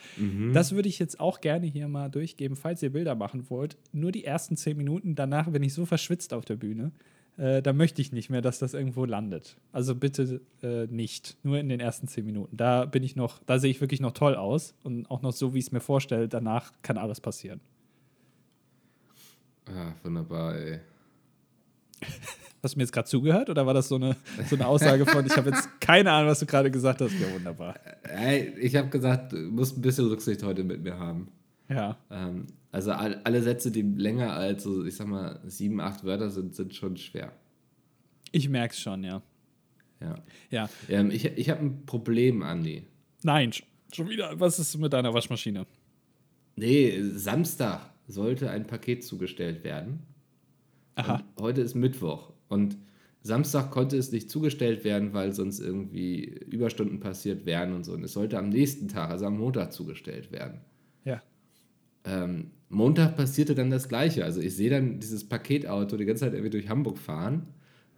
[0.54, 3.78] Das würde ich jetzt auch gerne hier mal durchgeben, falls ihr Bilder machen wollt.
[3.92, 6.92] Nur die ersten zehn Minuten, danach bin ich so verschwitzt auf der Bühne.
[7.38, 9.58] Äh, da möchte ich nicht mehr, dass das irgendwo landet.
[9.72, 11.38] Also bitte äh, nicht.
[11.44, 12.56] Nur in den ersten zehn Minuten.
[12.56, 15.54] Da bin ich noch, da sehe ich wirklich noch toll aus und auch noch so,
[15.54, 16.28] wie ich es mir vorstelle.
[16.28, 17.60] Danach kann alles passieren.
[19.66, 20.80] Ah, wunderbar, ey.
[22.62, 24.16] Hast du mir jetzt gerade zugehört oder war das so eine,
[24.50, 27.14] so eine Aussage von, ich habe jetzt keine Ahnung, was du gerade gesagt hast?
[27.14, 27.76] Ja, wunderbar.
[28.04, 31.30] Ey, ich habe gesagt, du musst ein bisschen Rücksicht heute mit mir haben.
[31.68, 31.98] Ja.
[32.10, 36.30] Ähm, also all, alle Sätze, die länger als so, ich sag mal, sieben, acht Wörter
[36.30, 37.32] sind, sind schon schwer.
[38.32, 39.22] Ich merke es schon, ja.
[40.02, 40.16] Ja.
[40.50, 40.70] Ja.
[40.90, 42.84] Ähm, ich ich habe ein Problem, Andi.
[43.24, 44.38] Nein, sch- schon wieder.
[44.40, 45.66] Was ist mit deiner Waschmaschine?
[46.56, 50.00] Nee, Samstag sollte ein Paket zugestellt werden.
[50.96, 51.24] Aha.
[51.36, 52.34] Und heute ist Mittwoch.
[52.50, 52.78] Und
[53.22, 57.94] Samstag konnte es nicht zugestellt werden, weil sonst irgendwie Überstunden passiert wären und so.
[57.94, 60.60] Und es sollte am nächsten Tag, also am Montag, zugestellt werden.
[61.06, 61.22] Ja.
[62.04, 64.24] Ähm, Montag passierte dann das Gleiche.
[64.24, 67.48] Also ich sehe dann dieses Paketauto die ganze Zeit irgendwie durch Hamburg fahren.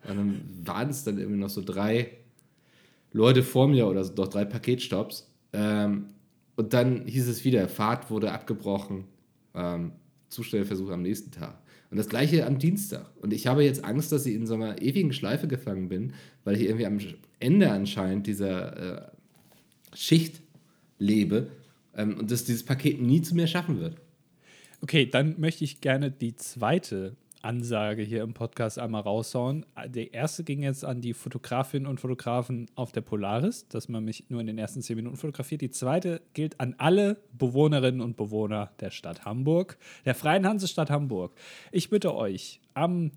[0.08, 2.12] Und dann waren es dann irgendwie noch so drei
[3.12, 5.32] Leute vor mir oder doch drei Paketstops.
[5.54, 6.08] Ähm,
[6.56, 9.06] und dann hieß es wieder, Fahrt wurde abgebrochen,
[9.54, 9.94] ähm,
[10.30, 11.60] Zustellversuch am nächsten Tag.
[11.92, 13.06] Und das gleiche am Dienstag.
[13.22, 16.56] Und ich habe jetzt Angst, dass ich in so einer ewigen Schleife gefangen bin, weil
[16.56, 17.00] ich irgendwie am
[17.40, 19.12] Ende anscheinend dieser äh,
[19.94, 20.42] Schicht
[21.00, 21.48] lebe
[21.96, 23.96] ähm, und dass dieses Paket nie zu mir schaffen wird.
[24.86, 29.65] Okay, dann möchte ich gerne die zweite Ansage hier im Podcast einmal raushauen.
[29.88, 34.26] Der erste ging jetzt an die Fotografinnen und Fotografen auf der Polaris, dass man mich
[34.30, 35.62] nur in den ersten zehn Minuten fotografiert.
[35.62, 41.34] Die zweite gilt an alle Bewohnerinnen und Bewohner der Stadt Hamburg, der Freien Hansestadt Hamburg.
[41.71, 43.10] Ich bitte euch, am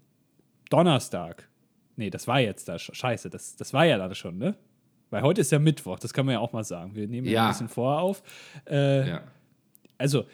[0.71, 1.51] Donnerstag,
[1.97, 4.57] nee, das war jetzt da, scheiße, das, das war ja da schon, ne?
[5.11, 6.95] Weil heute ist ja Mittwoch, das kann man ja auch mal sagen.
[6.95, 7.45] Wir nehmen ja, Ja.
[7.45, 8.23] ein bisschen vorher auf.
[8.67, 9.23] Äh, Ja.
[9.99, 10.25] Also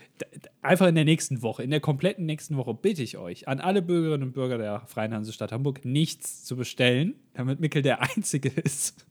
[0.61, 3.81] einfach in der nächsten Woche, in der kompletten nächsten Woche bitte ich euch, an alle
[3.83, 9.07] Bürgerinnen und Bürger der Freien Hansestadt Hamburg nichts zu bestellen, damit Mickel der Einzige ist,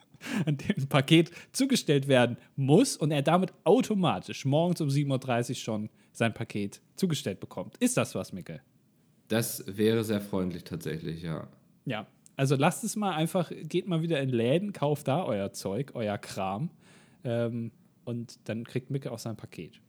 [0.46, 5.56] an dem ein Paket zugestellt werden muss und er damit automatisch morgens um 7.30 Uhr
[5.56, 7.76] schon sein Paket zugestellt bekommt.
[7.78, 8.62] Ist das was, Mickel?
[9.28, 11.48] Das wäre sehr freundlich tatsächlich, ja.
[11.86, 15.92] Ja, also lasst es mal einfach, geht mal wieder in Läden, kauft da euer Zeug,
[15.96, 16.70] euer Kram.
[17.24, 17.72] Ähm,
[18.06, 19.80] und dann kriegt Micke auch sein Paket.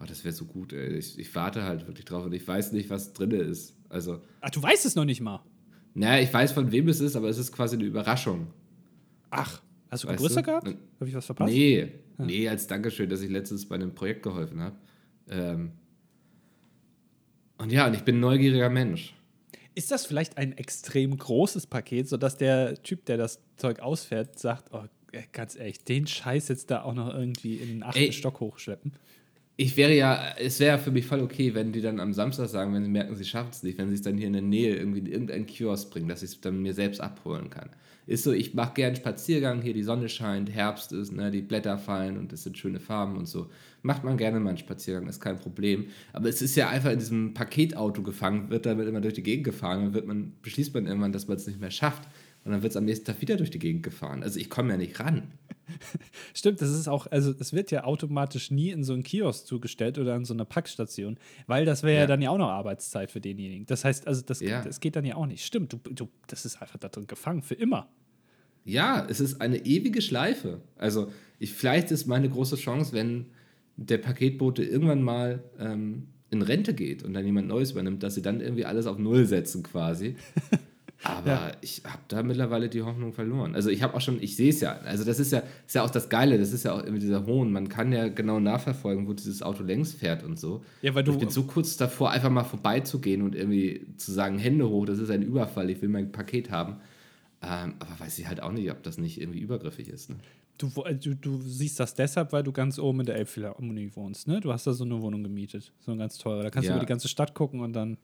[0.00, 0.96] Oh, das wäre so gut, ey.
[0.96, 3.76] Ich, ich, warte halt wirklich drauf und ich weiß nicht, was drin ist.
[3.88, 4.20] Also.
[4.40, 5.42] Ach, du weißt es noch nicht mal.
[5.94, 8.48] Naja, ich weiß, von wem es ist, aber es ist quasi eine Überraschung.
[9.30, 10.66] Ach, hast du Geburtstag gehabt?
[10.66, 11.52] Habe ich was verpasst?
[11.52, 12.24] Nee, ja.
[12.24, 14.76] nee, als Dankeschön, dass ich letztens bei einem Projekt geholfen habe.
[15.28, 15.72] Ähm
[17.58, 19.14] und ja, und ich bin ein neugieriger Mensch.
[19.76, 24.72] Ist das vielleicht ein extrem großes Paket, sodass der Typ, der das Zeug ausfährt, sagt,
[24.72, 24.84] oh,
[25.32, 28.92] ganz ehrlich, den Scheiß jetzt da auch noch irgendwie in den achten Ey, Stock hochschleppen?
[29.56, 32.48] Ich wäre ja, es wäre ja für mich voll okay, wenn die dann am Samstag
[32.48, 34.42] sagen, wenn sie merken, sie schaffen es nicht, wenn sie es dann hier in der
[34.42, 37.70] Nähe irgendwie in irgendeinen Kiosk bringen, dass ich es dann mir selbst abholen kann.
[38.06, 41.78] Ist so, ich mache gerne Spaziergang, hier die Sonne scheint, Herbst ist, ne, die Blätter
[41.78, 43.48] fallen und es sind schöne Farben und so.
[43.82, 45.86] Macht man gerne mal einen Spaziergang, ist kein Problem.
[46.12, 49.44] Aber es ist ja einfach in diesem Paketauto gefangen, wird damit immer durch die Gegend
[49.44, 52.08] gefahren, dann wird man, beschließt man irgendwann, dass man es nicht mehr schafft.
[52.44, 54.22] Und dann wird es am nächsten Tag wieder durch die Gegend gefahren.
[54.22, 55.32] Also ich komme ja nicht ran.
[56.34, 59.98] Stimmt, das ist auch, also es wird ja automatisch nie in so einen Kiosk zugestellt
[59.98, 62.00] oder in so eine Packstation, weil das wäre ja.
[62.00, 62.06] ja.
[62.06, 63.64] dann ja auch noch Arbeitszeit für denjenigen.
[63.64, 64.62] Das heißt, also das, ja.
[64.62, 65.44] das geht dann ja auch nicht.
[65.44, 67.88] Stimmt, du, du, das ist einfach da drin gefangen, für immer.
[68.64, 70.60] Ja, es ist eine ewige Schleife.
[70.76, 73.26] Also ich, vielleicht ist meine große Chance, wenn
[73.76, 78.22] der Paketbote irgendwann mal ähm, in Rente geht und dann jemand Neues übernimmt, dass sie
[78.22, 80.16] dann irgendwie alles auf Null setzen quasi.
[81.04, 81.52] Aber ja.
[81.60, 83.54] ich habe da mittlerweile die Hoffnung verloren.
[83.54, 84.78] Also ich habe auch schon, ich sehe es ja.
[84.84, 87.26] Also das ist ja, ist ja auch das Geile, das ist ja auch immer dieser
[87.26, 87.52] Hohn.
[87.52, 90.64] Man kann ja genau nachverfolgen, wo dieses Auto längs fährt und so.
[90.80, 94.38] Ja, weil du ich bin so kurz davor, einfach mal vorbeizugehen und irgendwie zu sagen,
[94.38, 96.76] Hände hoch, das ist ein Überfall, ich will mein Paket haben.
[97.42, 100.08] Ähm, aber weiß ich halt auch nicht, ob das nicht irgendwie übergriffig ist.
[100.08, 100.16] Ne?
[100.56, 104.40] Du, du, du siehst das deshalb, weil du ganz oben in der Elbphilharmonie wohnst, ne?
[104.40, 106.44] Du hast da so eine Wohnung gemietet, so eine ganz teure.
[106.44, 106.72] Da kannst ja.
[106.72, 107.98] du über die ganze Stadt gucken und dann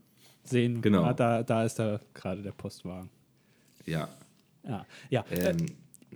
[0.50, 1.04] sehen, genau.
[1.04, 3.10] ah, da, da ist da gerade der Postwagen.
[3.86, 4.08] Ja.
[4.66, 5.24] Ja, ja.
[5.30, 5.66] Ähm,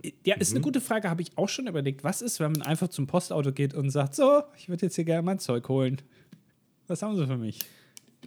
[0.03, 0.65] äh, ja, ist eine mhm.
[0.65, 2.05] gute Frage, habe ich auch schon überlegt.
[2.05, 5.05] Was ist, wenn man einfach zum Postauto geht und sagt, so, ich würde jetzt hier
[5.05, 6.01] gerne mein Zeug holen.
[6.87, 7.61] Was haben sie für mich?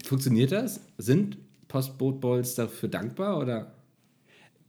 [0.04, 0.80] Funktioniert das?
[0.96, 3.74] Sind Postbootballs dafür dankbar oder?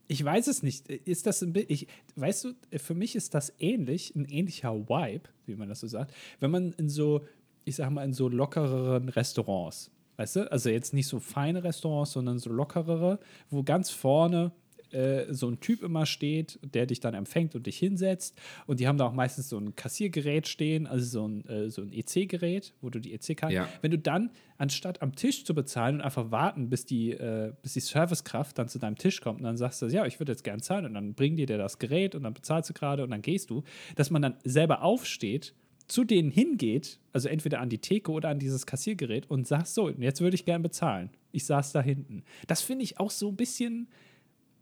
[0.08, 0.90] Ich weiß es nicht.
[0.90, 5.56] Ist das ein ich, weißt du, für mich ist das ähnlich, ein ähnlicher Vibe, wie
[5.56, 7.26] man das so sagt, wenn man in so,
[7.64, 10.52] ich sag mal, in so lockereren Restaurants Weißt du?
[10.52, 14.52] Also jetzt nicht so feine Restaurants, sondern so lockerere, wo ganz vorne
[14.92, 18.38] äh, so ein Typ immer steht, der dich dann empfängt und dich hinsetzt.
[18.68, 21.84] Und die haben da auch meistens so ein Kassiergerät stehen, also so ein, äh, so
[21.84, 23.56] ein EC-Gerät, wo du die EC-Karte.
[23.56, 23.70] Ja.
[23.82, 27.76] Wenn du dann, anstatt am Tisch zu bezahlen und einfach warten, bis die, äh, bis
[27.76, 30.44] die Servicekraft dann zu deinem Tisch kommt und dann sagst du, ja, ich würde jetzt
[30.44, 33.12] gern zahlen und dann bringen die dir das Gerät und dann bezahlst du gerade und
[33.12, 33.64] dann gehst du,
[33.96, 35.54] dass man dann selber aufsteht
[35.90, 39.90] zu denen hingeht, also entweder an die Theke oder an dieses Kassiergerät und sagt so,
[39.90, 41.10] jetzt würde ich gern bezahlen.
[41.32, 42.24] Ich saß da hinten.
[42.48, 43.90] Das finde ich auch so ein bisschen,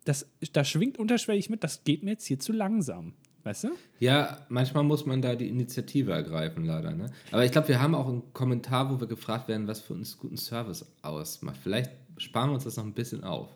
[0.06, 3.14] das, da schwingt unterschwellig mit, das geht mir jetzt hier zu langsam.
[3.44, 3.70] Weißt du?
[4.00, 6.92] Ja, manchmal muss man da die Initiative ergreifen, leider.
[6.92, 7.12] Ne?
[7.32, 10.18] Aber ich glaube, wir haben auch einen Kommentar, wo wir gefragt werden, was für uns
[10.18, 11.58] guten Service ausmacht.
[11.62, 13.50] Vielleicht sparen wir uns das noch ein bisschen auf.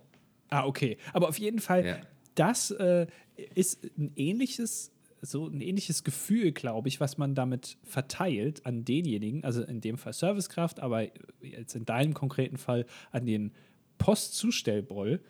[0.49, 0.97] Ah, okay.
[1.11, 1.97] Aber auf jeden Fall, ja.
[2.35, 3.07] das äh,
[3.53, 4.90] ist ein ähnliches
[5.21, 9.97] so ein ähnliches Gefühl, glaube ich, was man damit verteilt an denjenigen, also in dem
[9.97, 11.07] Fall Servicekraft, aber
[11.41, 13.51] jetzt in deinem konkreten Fall an den
[13.97, 15.21] Postzustellboll,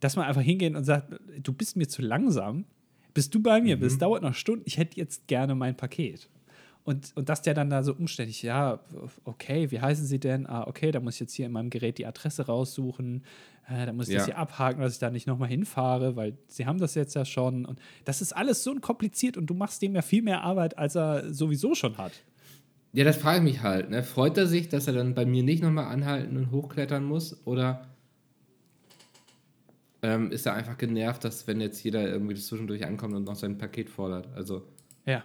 [0.00, 2.66] dass man einfach hingeht und sagt, du bist mir zu langsam,
[3.14, 3.80] bis du bei mir mhm.
[3.80, 6.28] bist, dauert noch Stunden, ich hätte jetzt gerne mein Paket.
[6.88, 8.80] Und, und dass der dann da so umständlich, ja,
[9.24, 10.46] okay, wie heißen Sie denn?
[10.46, 13.24] Ah, okay, da muss ich jetzt hier in meinem Gerät die Adresse raussuchen.
[13.68, 14.20] Äh, da muss ich ja.
[14.20, 17.26] das hier abhaken, dass ich da nicht nochmal hinfahre, weil Sie haben das jetzt ja
[17.26, 17.66] schon.
[17.66, 20.96] Und das ist alles so kompliziert und du machst dem ja viel mehr Arbeit, als
[20.96, 22.12] er sowieso schon hat.
[22.94, 23.90] Ja, das frage ich mich halt.
[23.90, 24.02] Ne?
[24.02, 27.46] Freut er sich, dass er dann bei mir nicht nochmal anhalten und hochklettern muss?
[27.46, 27.86] Oder
[30.00, 33.58] ähm, ist er einfach genervt, dass wenn jetzt jeder irgendwie zwischendurch ankommt und noch sein
[33.58, 34.26] Paket fordert?
[34.34, 34.62] Also.
[35.04, 35.22] Ja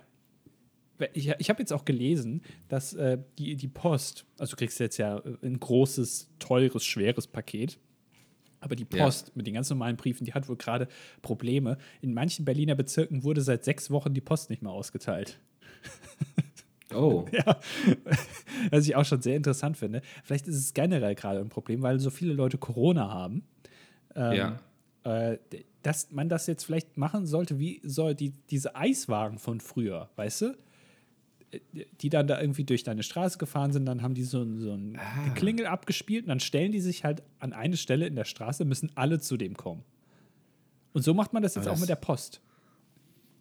[1.13, 4.97] ich, ich habe jetzt auch gelesen, dass äh, die, die Post, also du kriegst jetzt
[4.97, 7.79] ja äh, ein großes, teures, schweres Paket.
[8.59, 9.33] Aber die Post ja.
[9.35, 10.87] mit den ganz normalen Briefen, die hat wohl gerade
[11.21, 11.77] Probleme.
[12.01, 15.39] In manchen Berliner Bezirken wurde seit sechs Wochen die Post nicht mehr ausgeteilt.
[16.95, 17.25] Oh.
[17.31, 17.59] ja.
[18.69, 20.01] Was ich auch schon sehr interessant finde.
[20.23, 23.43] Vielleicht ist es generell gerade ein Problem, weil so viele Leute Corona haben.
[24.15, 24.59] Ähm,
[25.03, 25.31] ja.
[25.31, 25.39] Äh,
[25.81, 30.41] dass man das jetzt vielleicht machen sollte, wie soll die, diese Eiswagen von früher, weißt
[30.41, 30.57] du?
[32.01, 34.97] Die dann da irgendwie durch deine Straße gefahren sind, dann haben die so, so ein
[34.97, 35.29] ah.
[35.35, 38.91] Klingel abgespielt und dann stellen die sich halt an eine Stelle in der Straße, müssen
[38.95, 39.83] alle zu dem kommen.
[40.93, 42.41] Und so macht man das jetzt das, auch mit der Post.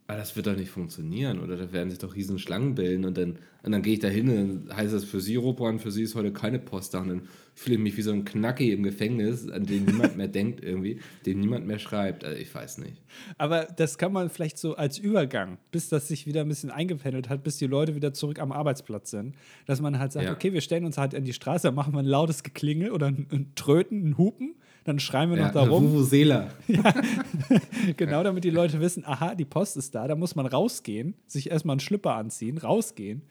[0.05, 1.55] Aber das wird doch nicht funktionieren, oder?
[1.55, 4.27] Da werden sich doch riesen Schlangen bilden und dann, und dann gehe ich da hin
[4.29, 7.07] und dann heißt es für Sie, Robran, für Sie ist heute keine Post da und
[7.07, 7.21] dann
[7.55, 10.99] fühle ich mich wie so ein Knacki im Gefängnis, an den niemand mehr denkt irgendwie,
[11.25, 12.25] den niemand mehr schreibt.
[12.25, 13.01] Also ich weiß nicht.
[13.37, 17.29] Aber das kann man vielleicht so als Übergang, bis das sich wieder ein bisschen eingependelt
[17.29, 19.35] hat, bis die Leute wieder zurück am Arbeitsplatz sind,
[19.67, 20.33] dass man halt sagt, Ja.
[20.33, 23.27] okay, wir stellen uns halt in die Straße, machen wir ein lautes Geklingel oder ein,
[23.31, 25.83] ein Tröten, ein Hupen, dann schreien wir Ja, noch darum.
[25.91, 26.49] Vuvuzela.
[27.97, 31.49] Genau, damit die Leute wissen, aha, die Post ist da, da muss man rausgehen, sich
[31.51, 33.23] erstmal einen Schlüpper anziehen, rausgehen.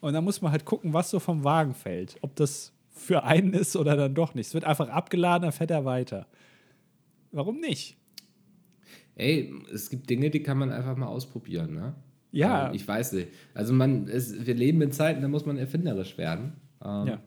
[0.00, 2.16] Und dann muss man halt gucken, was so vom Wagen fällt.
[2.20, 4.48] Ob das für einen ist oder dann doch nicht.
[4.48, 6.26] Es wird einfach abgeladen, dann fährt er weiter.
[7.32, 7.96] Warum nicht?
[9.16, 11.94] Ey, es gibt Dinge, die kann man einfach mal ausprobieren, ne?
[12.32, 12.68] Ja.
[12.68, 13.28] Ähm, ich weiß nicht.
[13.54, 16.54] Also man, es, wir leben in Zeiten, da muss man erfinderisch werden.
[16.84, 17.18] Ähm, Ja.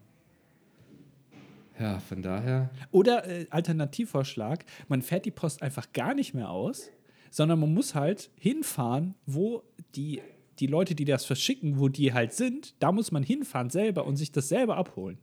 [1.80, 2.70] Ja, von daher.
[2.92, 6.90] Oder äh, Alternativvorschlag, man fährt die Post einfach gar nicht mehr aus,
[7.30, 9.64] sondern man muss halt hinfahren, wo
[9.96, 10.22] die,
[10.60, 14.16] die Leute, die das verschicken, wo die halt sind, da muss man hinfahren selber und
[14.18, 15.18] sich das selber abholen.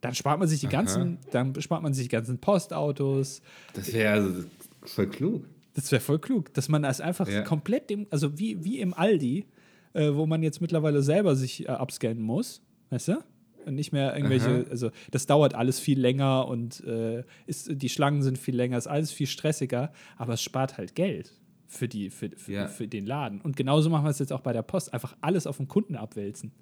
[0.00, 0.72] Dann spart man sich die Aha.
[0.72, 3.42] ganzen, dann spart man sich die ganzen Postautos.
[3.74, 4.44] Das wäre also
[4.82, 5.44] voll klug.
[5.74, 7.42] Das wäre voll klug, dass man das einfach Ja.
[7.42, 9.46] komplett dem, also wie, wie im Aldi,
[9.92, 13.18] äh, wo man jetzt mittlerweile selber sich äh, abscannen muss, weißt du?
[13.66, 14.70] Und nicht mehr irgendwelche, Aha.
[14.70, 18.86] also das dauert alles viel länger und äh, ist, die Schlangen sind viel länger, ist
[18.86, 21.32] alles viel stressiger, aber es spart halt Geld
[21.66, 22.66] für, die, für, für, Ja.
[22.68, 23.40] für den Laden.
[23.40, 25.94] Und genauso machen wir es jetzt auch bei der Post, einfach alles auf den Kunden
[25.96, 26.52] abwälzen.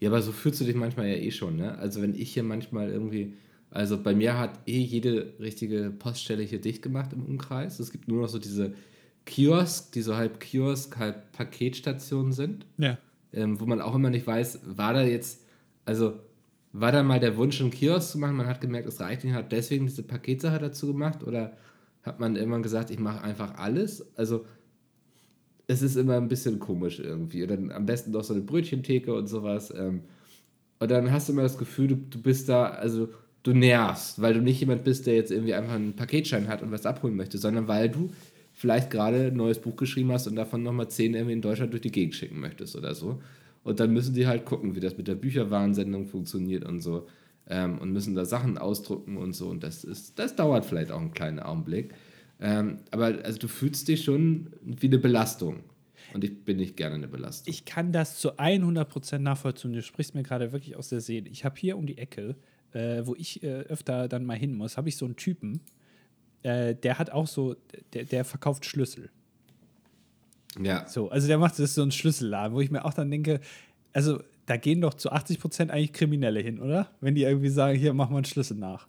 [0.00, 1.78] Ja, aber so fühlst du dich manchmal ja eh schon, ne?
[1.78, 3.34] Also wenn ich hier manchmal irgendwie,
[3.70, 7.78] also bei mir hat eh jede richtige Poststelle hier dicht gemacht im Umkreis.
[7.78, 8.74] Es gibt nur noch so diese
[9.26, 12.98] Kiosk, die so halb Kiosk, halb Paketstationen sind, Ja.
[13.32, 15.44] Ähm, wo man auch immer nicht weiß, war da jetzt,
[15.84, 16.14] also
[16.72, 19.34] war da mal der Wunsch, einen Kiosk zu machen, man hat gemerkt, es reicht nicht,
[19.34, 21.56] hat deswegen diese Paketsache dazu gemacht oder
[22.02, 24.16] hat man irgendwann gesagt, ich mache einfach alles?
[24.16, 24.44] Also
[25.66, 27.46] es ist immer ein bisschen komisch irgendwie.
[27.46, 29.72] Dann am besten noch so eine Brötchentheke und sowas.
[29.76, 30.02] Ähm,
[30.78, 33.08] und dann hast du immer das Gefühl, du, du bist da, also
[33.42, 36.72] du nervst, weil du nicht jemand bist, der jetzt irgendwie einfach einen Paketschein hat und
[36.72, 38.10] was abholen möchte, sondern weil du
[38.62, 41.82] vielleicht gerade ein neues Buch geschrieben hast und davon nochmal zehn irgendwie in Deutschland durch
[41.82, 43.20] die Gegend schicken möchtest oder so.
[43.64, 47.08] Und dann müssen die halt gucken, wie das mit der Bücherwarensendung funktioniert und so.
[47.48, 49.48] Ähm, und müssen da Sachen ausdrucken und so.
[49.48, 51.92] Und das ist, das dauert vielleicht auch einen kleinen Augenblick.
[52.38, 55.64] Ähm, aber also du fühlst dich schon wie eine Belastung.
[56.14, 57.52] Und ich bin nicht gerne eine Belastung.
[57.52, 59.72] Ich kann das zu 100% nachvollziehen.
[59.72, 61.28] Du sprichst mir gerade wirklich aus der Seele.
[61.28, 62.36] Ich habe hier um die Ecke,
[62.74, 65.62] äh, wo ich äh, öfter dann mal hin muss, habe ich so einen Typen,
[66.42, 67.56] äh, der hat auch so,
[67.92, 69.10] der, der verkauft Schlüssel.
[70.60, 70.86] ja.
[70.88, 73.40] So, also der macht das so ein Schlüsselladen, wo ich mir auch dann denke,
[73.92, 76.90] also da gehen doch zu 80% eigentlich Kriminelle hin, oder?
[77.00, 78.88] Wenn die irgendwie sagen, hier, mach mal einen Schlüssel nach.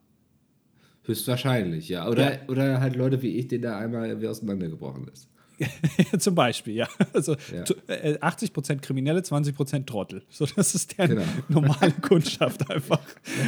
[1.04, 2.08] Höchstwahrscheinlich, ja.
[2.08, 2.40] Oder, Ja.
[2.48, 5.30] oder halt Leute wie ich, denen da einmal irgendwie auseinandergebrochen ist.
[6.20, 6.88] Zum Beispiel, ja.
[7.14, 7.64] Also Ja.
[7.64, 10.24] tu- äh, 80% Kriminelle, 20% Trottel.
[10.30, 11.22] So, das ist der Genau.
[11.50, 13.00] normale Kundschaft einfach.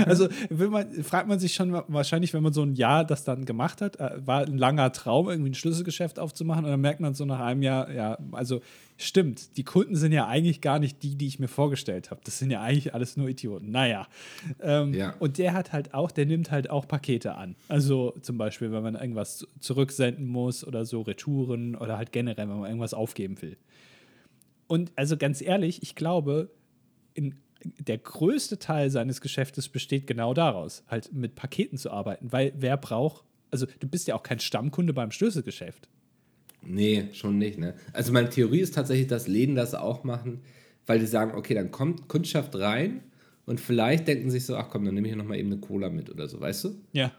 [0.05, 3.81] Also man, fragt man sich schon wahrscheinlich, wenn man so ein Jahr das dann gemacht
[3.81, 7.25] hat, äh, war ein langer Traum, irgendwie ein Schlüsselgeschäft aufzumachen und dann merkt man so
[7.25, 8.61] nach einem Jahr, ja, also
[8.97, 12.21] stimmt, die Kunden sind ja eigentlich gar nicht die, die ich mir vorgestellt habe.
[12.23, 13.69] Das sind ja eigentlich alles nur Idioten.
[13.71, 14.07] Naja.
[14.61, 15.15] Ähm, Ja.
[15.19, 17.55] Und der hat halt auch, der nimmt halt auch Pakete an.
[17.67, 22.47] Also zum Beispiel, wenn man irgendwas zu- zurücksenden muss oder so Retouren oder halt generell,
[22.47, 23.57] wenn man irgendwas aufgeben will.
[24.67, 26.49] Und also ganz ehrlich, ich glaube,
[27.13, 27.35] in,
[27.79, 32.77] der größte Teil seines Geschäftes besteht genau daraus, halt mit Paketen zu arbeiten, weil wer
[32.77, 35.89] braucht, also du bist ja auch kein Stammkunde beim Schlüsselgeschäft.
[36.65, 37.75] Nee, schon nicht, ne?
[37.93, 40.41] Also meine Theorie ist tatsächlich, dass Läden das auch machen,
[40.85, 43.01] weil die sagen, okay, dann kommt Kundschaft rein
[43.45, 45.89] und vielleicht denken sich so, ach komm, dann nehme ich hier nochmal eben eine Cola
[45.89, 46.75] mit oder so, weißt du?
[46.93, 47.11] Ja.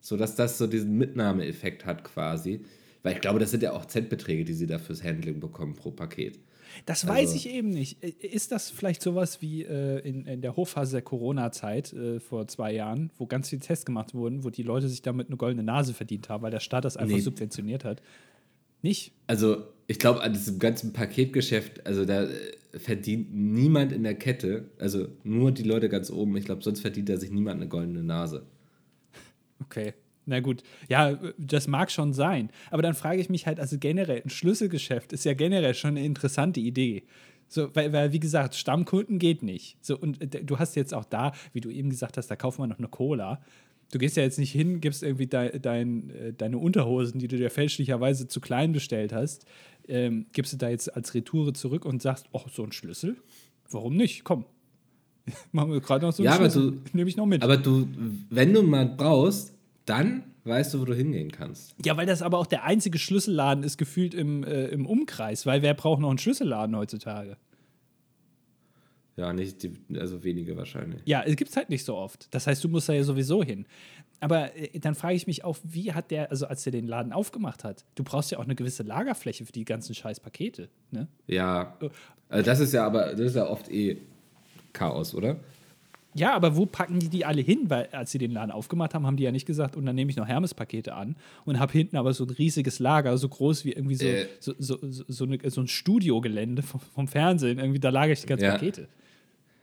[0.00, 2.60] So dass das so diesen Mitnahmeeffekt hat quasi.
[3.04, 5.90] Weil ich glaube, das sind ja auch Centbeträge, die sie da fürs Handling bekommen pro
[5.90, 6.38] Paket.
[6.86, 8.02] Das Also- weiß ich eben nicht.
[8.02, 12.72] Ist das vielleicht sowas wie äh, in, in der Hochphase der Corona-Zeit äh, vor zwei
[12.72, 15.94] Jahren, wo ganz viele Tests gemacht wurden, wo die Leute sich damit eine goldene Nase
[15.94, 17.20] verdient haben, weil der Staat das einfach Nee.
[17.22, 18.02] subventioniert hat?
[18.82, 19.12] Nicht?
[19.26, 22.30] Also, ich glaube, an diesem ganzen Paketgeschäft, also da äh,
[22.74, 27.08] verdient niemand in der Kette, also nur die Leute ganz oben, ich glaube, sonst verdient
[27.08, 28.44] da sich niemand eine goldene Nase.
[29.60, 29.94] Okay.
[30.24, 32.50] Na gut, ja, das mag schon sein.
[32.70, 36.04] Aber dann frage ich mich halt, also generell, ein Schlüsselgeschäft ist ja generell schon eine
[36.04, 37.02] interessante Idee.
[37.48, 39.76] So, weil, weil, wie gesagt, Stammkunden geht nicht.
[39.84, 42.62] So, und äh, du hast jetzt auch da, wie du eben gesagt hast, da kaufen
[42.62, 43.42] wir noch eine Cola.
[43.92, 47.36] Du gehst ja jetzt nicht hin, gibst irgendwie de, dein, äh, deine Unterhosen, die du
[47.36, 49.44] dir fälschlicherweise zu klein bestellt hast,
[49.86, 53.16] ähm, gibst du da jetzt als Retoure zurück und sagst, oh, so ein Schlüssel?
[53.70, 54.24] Warum nicht?
[54.24, 54.44] Komm.
[55.52, 56.72] Machen wir gerade noch so einen Ja, aber Schlüssel.
[56.72, 57.42] du- Nehme ich noch mit.
[57.42, 57.86] Aber du,
[58.30, 59.52] wenn du mal brauchst,
[59.84, 61.74] dann weißt du, wo du hingehen kannst.
[61.84, 65.62] Ja, weil das aber auch der einzige Schlüsselladen ist, gefühlt im, äh, im Umkreis, weil
[65.62, 67.36] wer braucht noch einen Schlüsselladen heutzutage?
[69.16, 71.02] Ja, nicht die, also wenige wahrscheinlich.
[71.04, 72.28] Ja, es gibt es halt nicht so oft.
[72.30, 73.66] Das heißt, du musst da ja sowieso hin.
[74.20, 77.12] Aber äh, dann frage ich mich auch, wie hat der, also als der den Laden
[77.12, 81.08] aufgemacht hat, du brauchst ja auch eine gewisse Lagerfläche für die ganzen scheiß Pakete, ne?
[81.26, 81.76] Ja.
[82.28, 83.98] Also das ist ja aber, das ist ja oft eh
[84.72, 85.36] Chaos, oder?
[86.14, 87.68] Ja, aber wo packen die die alle hin?
[87.70, 90.10] Weil als sie den Laden aufgemacht haben, haben die ja nicht gesagt, und dann nehme
[90.10, 93.72] ich noch Hermes-Pakete an und habe hinten aber so ein riesiges Lager, so groß wie
[93.72, 94.26] irgendwie so, Äh.
[94.38, 97.58] so, so, so, so, eine, so ein Studiogelände vom, vom Fernsehen.
[97.58, 98.52] Irgendwie, da lagere ich die ganzen Ja.
[98.52, 98.88] Pakete.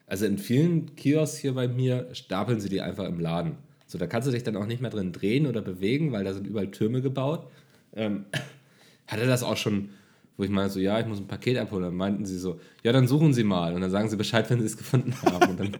[0.09, 3.57] Also in vielen Kiosks hier bei mir stapeln sie die einfach im Laden.
[3.85, 6.33] So, da kannst du dich dann auch nicht mehr drin drehen oder bewegen, weil da
[6.33, 7.47] sind überall Türme gebaut.
[7.95, 8.25] Ähm,
[9.07, 9.89] hatte das auch schon,
[10.35, 11.83] wo ich meinte so, ja, ich muss ein Paket abholen.
[11.83, 13.73] Dann meinten sie so, ja, dann suchen Sie mal.
[13.73, 15.51] Und dann sagen sie Bescheid, wenn sie es gefunden haben.
[15.51, 15.77] Und dann,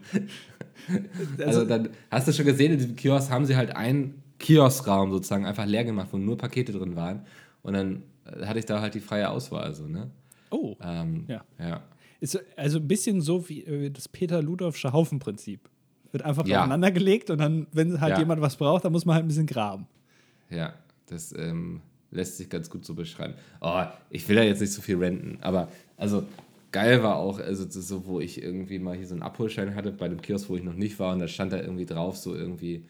[1.46, 5.44] also dann hast du schon gesehen, in diesem Kiosk haben sie halt einen Kioskraum sozusagen
[5.44, 7.26] einfach leer gemacht, wo nur Pakete drin waren.
[7.62, 8.02] Und dann
[8.42, 9.74] hatte ich da halt die freie Auswahl.
[9.74, 10.10] So, ne?
[10.50, 11.44] Oh, Ähm, Ja.
[11.58, 11.82] ja.
[12.20, 15.60] Ist also ein bisschen so wie äh, das Peter-Ludolfsche Haufenprinzip.
[16.12, 16.58] Wird einfach Ja.
[16.60, 18.18] aufeinander gelegt und dann, wenn halt Ja.
[18.18, 19.86] jemand was braucht, dann muss man halt ein bisschen graben.
[20.50, 20.74] Ja,
[21.06, 23.34] das ähm, lässt sich ganz gut so beschreiben.
[23.60, 26.24] Oh, ich will da jetzt nicht so viel renten, aber also
[26.72, 30.08] geil war auch, also so, wo ich irgendwie mal hier so einen Abholschein hatte bei
[30.08, 32.84] dem Kiosk, wo ich noch nicht war und da stand da irgendwie drauf, so irgendwie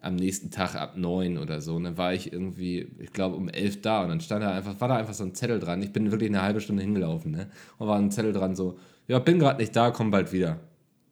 [0.00, 1.76] am nächsten Tag ab neun oder so.
[1.76, 4.80] Und dann war ich irgendwie, ich glaube, um elf da und dann stand da einfach,
[4.80, 5.82] war da einfach so ein Zettel dran.
[5.82, 7.50] Ich bin wirklich eine halbe Stunde hingelaufen, ne?
[7.78, 8.78] Und war ein Zettel dran, so,
[9.08, 10.60] ja, bin gerade nicht da, komm bald wieder.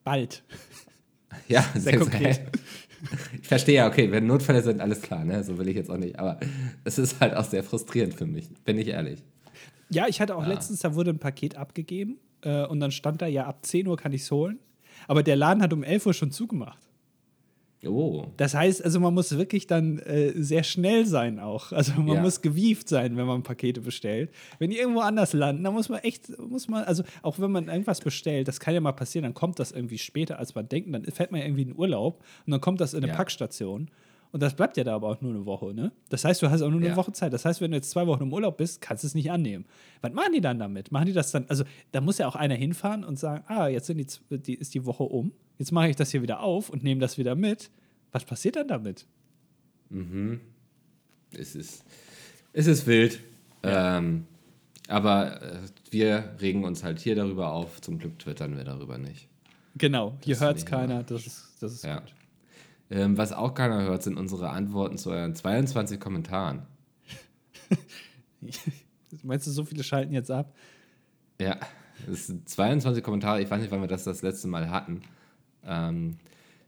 [0.04, 0.42] Bald.
[1.46, 2.40] Ja, Sehr konkret.
[3.40, 5.44] Ich verstehe ja, okay, wenn Notfälle sind, alles klar, ne?
[5.44, 6.18] So will ich jetzt auch nicht.
[6.18, 6.40] Aber
[6.84, 9.22] es ist halt auch sehr frustrierend für mich, bin ich ehrlich.
[9.90, 13.26] Ja, ich hatte auch letztens, da wurde ein Paket abgegeben äh, und dann stand da,
[13.26, 14.58] ja, ab 10 Uhr kann ich es holen.
[15.06, 16.87] Aber der Laden hat um 11 Uhr schon zugemacht.
[17.86, 18.26] Oh.
[18.36, 21.70] Das heißt, also man muss wirklich dann äh, sehr schnell sein auch.
[21.72, 22.22] Also man Ja.
[22.22, 24.30] muss gewieft sein, wenn man Pakete bestellt.
[24.58, 27.68] Wenn die irgendwo anders landen, dann muss man echt, muss man, also auch wenn man
[27.68, 30.92] irgendwas bestellt, das kann ja mal passieren, dann kommt das irgendwie später, als man denkt.
[30.92, 33.16] Dann fährt man irgendwie in Urlaub und dann kommt das in eine Ja.
[33.16, 33.88] Packstation.
[34.30, 35.90] Und das bleibt ja da aber auch nur eine Woche, ne?
[36.10, 36.96] Das heißt, du hast auch nur eine Ja.
[36.96, 37.32] Woche Zeit.
[37.32, 39.64] Das heißt, wenn du jetzt zwei Wochen im Urlaub bist, kannst du es nicht annehmen.
[40.02, 40.92] Was machen die dann damit?
[40.92, 43.88] Machen die das dann, also da muss ja auch einer hinfahren und sagen, ah, jetzt
[43.88, 47.00] die, die, ist die Woche um, jetzt mache ich das hier wieder auf und nehme
[47.00, 47.70] das wieder mit.
[48.12, 49.06] Was passiert dann damit?
[51.32, 51.84] Es ist,
[52.52, 53.20] es ist wild.
[53.62, 54.26] Ähm,
[54.88, 55.58] aber äh,
[55.90, 57.80] wir regen uns halt hier darüber auf.
[57.80, 59.28] Zum Glück twittern wir darüber nicht.
[59.76, 62.00] Genau, hier hört es keiner, das ist, das ist Ja.
[62.00, 62.14] gut.
[62.90, 66.62] Ähm, was auch keiner hört, sind unsere Antworten zu euren 22 Kommentaren.
[69.22, 70.54] Meinst du, so viele schalten jetzt ab?
[71.40, 71.58] Ja,
[72.10, 73.42] es sind 22 Kommentare.
[73.42, 75.02] Ich weiß nicht, wann wir das das letzte Mal hatten.
[75.64, 76.16] Ähm,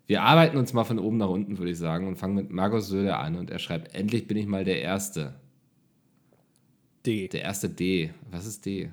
[0.07, 2.89] wir arbeiten uns mal von oben nach unten, würde ich sagen, und fangen mit Markus
[2.89, 3.37] Söder an.
[3.37, 5.35] Und er schreibt: Endlich bin ich mal der Erste.
[7.07, 7.29] D.
[7.29, 8.13] Der erste D.
[8.31, 8.91] Was ist D?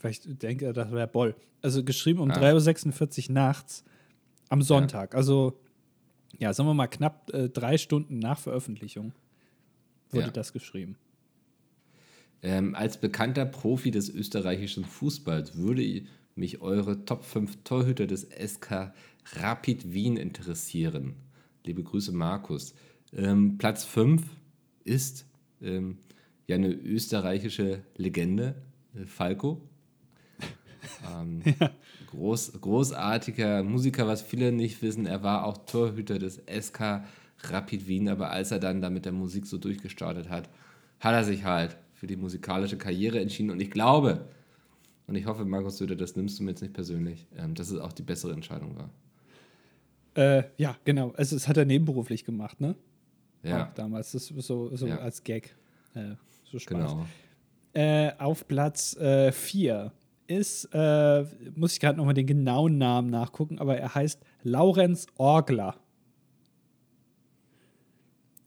[0.00, 1.34] Weil ich denke, das wäre Boll.
[1.62, 2.38] Also geschrieben um Ah.
[2.38, 3.84] 3.46 Uhr nachts
[4.48, 5.14] am Sonntag.
[5.14, 5.58] Also,
[6.38, 9.12] ja, sagen wir mal knapp äh, drei Stunden nach Veröffentlichung
[10.10, 10.30] wurde Ja.
[10.32, 10.96] das geschrieben.
[12.42, 16.02] Ähm, als bekannter Profi des österreichischen Fußballs würde
[16.36, 18.92] mich eure Top 5 Torhüter des SK
[19.34, 21.16] Rapid Wien interessieren.
[21.64, 22.74] Liebe Grüße, Markus.
[23.12, 24.22] Ähm, Platz 5
[24.84, 25.26] ist
[25.60, 25.98] ähm,
[26.46, 28.54] ja eine österreichische Legende,
[28.94, 29.60] äh, Falco.
[31.20, 31.42] Ähm,
[32.10, 35.06] groß, großartiger Musiker, was viele nicht wissen.
[35.06, 37.02] Er war auch Torhüter des SK
[37.44, 40.48] Rapid Wien, aber als er dann da mit der Musik so durchgestartet hat,
[41.00, 43.50] hat er sich halt für die musikalische Karriere entschieden.
[43.50, 44.24] Und ich glaube,
[45.06, 47.80] und ich hoffe, Markus Söder, das nimmst du mir jetzt nicht persönlich, ähm, dass es
[47.80, 48.90] auch die bessere Entscheidung war.
[50.14, 51.12] Äh, ja, genau.
[51.16, 52.74] Also, das hat er nebenberuflich gemacht, ne?
[53.42, 54.12] Ja, Auch damals.
[54.12, 54.98] Das ist so, so Ja.
[54.98, 55.54] als Gag.
[55.94, 56.14] Äh,
[56.44, 56.66] so Spaß.
[56.66, 57.06] genau.
[57.72, 59.92] Äh, auf Platz 4
[60.28, 61.24] ist, äh,
[61.56, 65.74] muss ich gerade nochmal den genauen Namen nachgucken, aber er heißt Laurenz Orgler.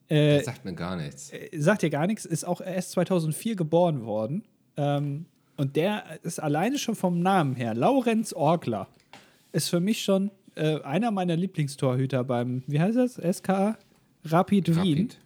[0.08, 1.32] Äh, Das sagt mir gar nichts.
[1.32, 4.44] äh, sagt dir gar nichts, ist auch erst 2004 geboren worden.
[4.78, 5.26] Ähm,
[5.58, 8.88] und der ist alleine schon vom Namen her, Laurenz Orgler,
[9.52, 13.78] ist für mich schon äh, einer meiner Lieblingstorhüter beim, wie heißt das, SK
[14.26, 14.78] Rapid Wien.
[14.78, 15.20] Rapid.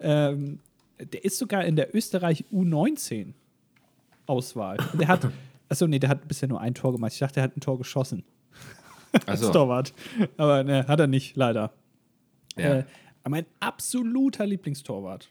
[0.00, 0.58] Ähm,
[1.12, 3.34] der ist sogar in der Österreich U19
[4.26, 4.76] Auswahl.
[4.94, 5.28] Der hat,
[5.68, 7.12] achso, nee, der hat bisher nur ein Tor gemacht.
[7.12, 8.24] Ich dachte, er hat ein Tor geschossen
[9.26, 9.92] als Torwart.
[10.36, 11.72] Aber ne, hat er nicht, leider.
[12.56, 12.84] ja, Äh,
[13.22, 15.30] aber mein absoluter Lieblingstorwart.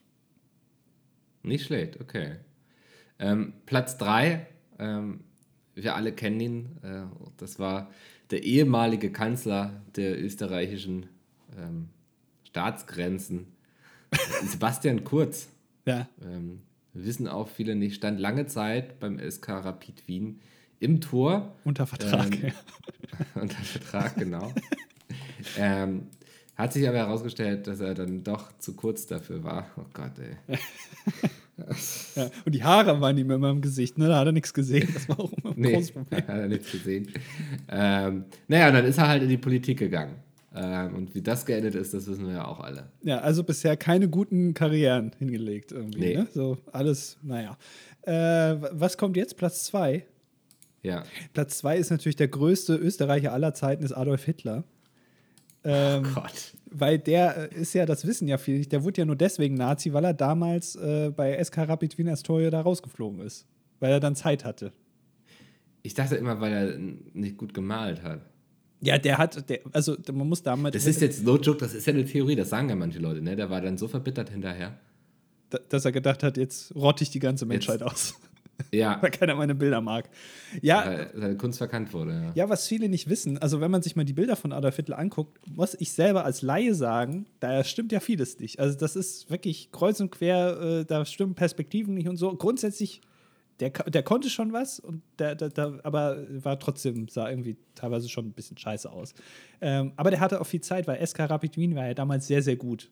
[1.43, 2.37] nicht schlecht, okay.
[3.19, 4.45] Ähm, Platz 3,
[4.79, 5.21] ähm,
[5.75, 7.03] wir alle kennen ihn, äh,
[7.37, 7.89] das war
[8.31, 11.07] der ehemalige Kanzler der österreichischen
[11.57, 11.89] ähm,
[12.43, 13.47] Staatsgrenzen,
[14.43, 15.47] Sebastian Kurz,
[15.85, 16.07] Ja.
[16.21, 16.61] ähm,
[17.05, 20.39] wissen auch viele nicht, stand lange Zeit beim SK Rapid Wien
[20.79, 21.55] im Tor.
[21.63, 22.31] Unter Vertrag.
[22.43, 22.51] Ähm,
[23.35, 24.53] unter Vertrag, genau.
[25.57, 26.07] ähm,
[26.55, 29.69] hat sich aber herausgestellt, dass er dann doch zu kurz dafür war.
[29.77, 30.57] Oh Gott, ey.
[32.15, 32.29] ja.
[32.45, 34.07] Und die Haare waren ihm immer im Gesicht, ne?
[34.07, 34.89] Da hat er nichts gesehen.
[34.93, 36.21] Das war auch immer ein Nee, großes Problem.
[36.21, 37.11] hat er nichts gesehen.
[37.69, 40.15] ähm, naja, und dann ist er halt in die Politik gegangen.
[40.59, 42.89] Ähm, und wie das geendet ist, das wissen wir ja auch alle.
[43.03, 45.99] Ja, also bisher keine guten Karrieren hingelegt irgendwie.
[45.99, 46.15] Nee.
[46.15, 46.27] Ne?
[46.33, 47.57] So alles, naja.
[48.01, 49.37] Äh, was kommt jetzt?
[49.37, 50.05] Platz zwei.
[50.83, 51.03] Ja.
[51.33, 54.63] Platz zwei ist natürlich der größte Österreicher aller Zeiten, ist Adolf Hitler.
[55.63, 56.53] Ähm, Oh Gott.
[56.69, 59.55] Weil der äh, ist ja, das wissen ja viele, nicht, der wurde ja nur deswegen
[59.55, 63.45] Nazi, weil er damals äh, bei SK Rapid Wien Astoria da rausgeflogen ist.
[63.79, 64.71] Weil er dann Zeit hatte.
[65.83, 68.21] Ich dachte immer, weil er nicht gut gemalt hat.
[68.81, 70.75] Ja, der hat, der, also man muss damit.
[70.75, 73.21] Das ist jetzt no joke, das ist ja eine Theorie, das sagen ja manche Leute,
[73.21, 73.35] ne?
[73.35, 74.77] Der war dann so verbittert hinterher.
[75.49, 78.15] da- dass er gedacht hat, jetzt rotte ich die ganze Menschheit aus.
[78.71, 80.09] Ja, weil keiner meine Bilder mag.
[80.61, 82.31] Ja, weil seine Kunst verkannt wurde, ja.
[82.35, 84.99] Ja, was viele nicht wissen, also wenn man sich mal die Bilder von Adolf Hitler
[84.99, 88.59] anguckt, muss ich selber als Laie sagen, da stimmt ja vieles nicht.
[88.59, 92.35] Also das ist wirklich kreuz und quer, äh, da stimmen Perspektiven nicht und so.
[92.35, 93.01] Grundsätzlich,
[93.59, 98.07] der, der konnte schon was, und der, der, der, aber war trotzdem, sah irgendwie teilweise
[98.09, 99.13] schon ein bisschen scheiße aus.
[99.61, 102.43] Ähm, aber der hatte auch viel Zeit, weil SK Rapid Wien war ja damals sehr,
[102.43, 102.89] sehr gut.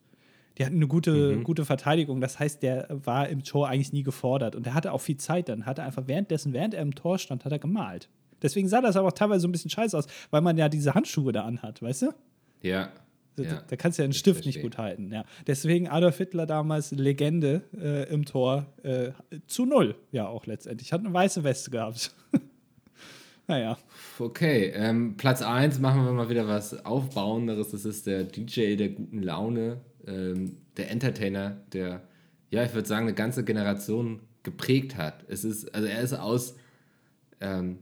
[0.57, 2.22] Die hatten eine gute, gute Verteidigung.
[2.22, 4.55] Das heißt, der war im Tor eigentlich nie gefordert.
[4.55, 5.66] Und der hatte auch viel Zeit dann.
[5.66, 8.09] Hat er einfach währenddessen, während er im Tor stand, hat er gemalt.
[8.41, 10.93] Deswegen sah das aber auch teilweise so ein bisschen scheiße aus, weil man ja diese
[10.93, 12.13] Handschuhe da anhat, weißt du?
[12.61, 12.89] Ja.
[13.36, 13.64] Da, ja.
[13.68, 15.12] da kannst du ja einen Stift nicht gut halten.
[15.12, 15.26] Ja.
[15.46, 18.68] Deswegen Adolf Hitler damals Legende äh, im Tor.
[18.84, 19.12] Äh,
[19.48, 20.94] zu null, ja, auch letztendlich.
[20.94, 22.16] Hat eine weiße Weste gehabt.
[23.48, 23.78] naja.
[24.20, 27.72] Okay, ähm, Platz 1 machen wir mal wieder was Aufbauenderes.
[27.72, 32.04] Das ist der DJ der guten Laune, ähm, der Entertainer, der,
[32.50, 35.26] ja, ich würde sagen, eine ganze Generation geprägt hat.
[35.28, 36.56] Es ist, also er ist aus,
[37.42, 37.80] ähm,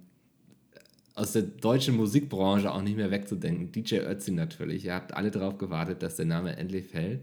[1.16, 3.72] aus der deutschen Musikbranche auch nicht mehr wegzudenken.
[3.72, 4.86] DJ Ötzi natürlich.
[4.86, 7.22] Ihr habt alle darauf gewartet, dass der Name endlich fällt.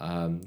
[0.00, 0.40] Ähm,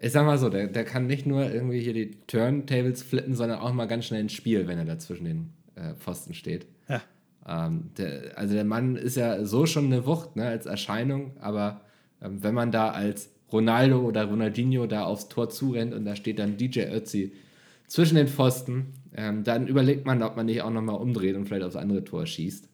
[0.00, 3.58] ich sag mal so, der, der kann nicht nur irgendwie hier die Turntables flippen, sondern
[3.58, 6.66] auch mal ganz schnell ins Spiel, wenn er da zwischen den äh, Pfosten steht.
[6.88, 7.02] Ja.
[7.46, 11.82] Ähm, der, also der Mann ist ja so schon eine Wucht ne, als Erscheinung, aber
[12.22, 16.38] ähm, wenn man da als Ronaldo oder Ronaldinho da aufs Tor zurennt und da steht
[16.38, 17.32] dann DJ Ötzi
[17.86, 21.64] zwischen den Pfosten, ähm, dann überlegt man, ob man nicht auch nochmal umdreht und vielleicht
[21.64, 22.68] aufs andere Tor schießt.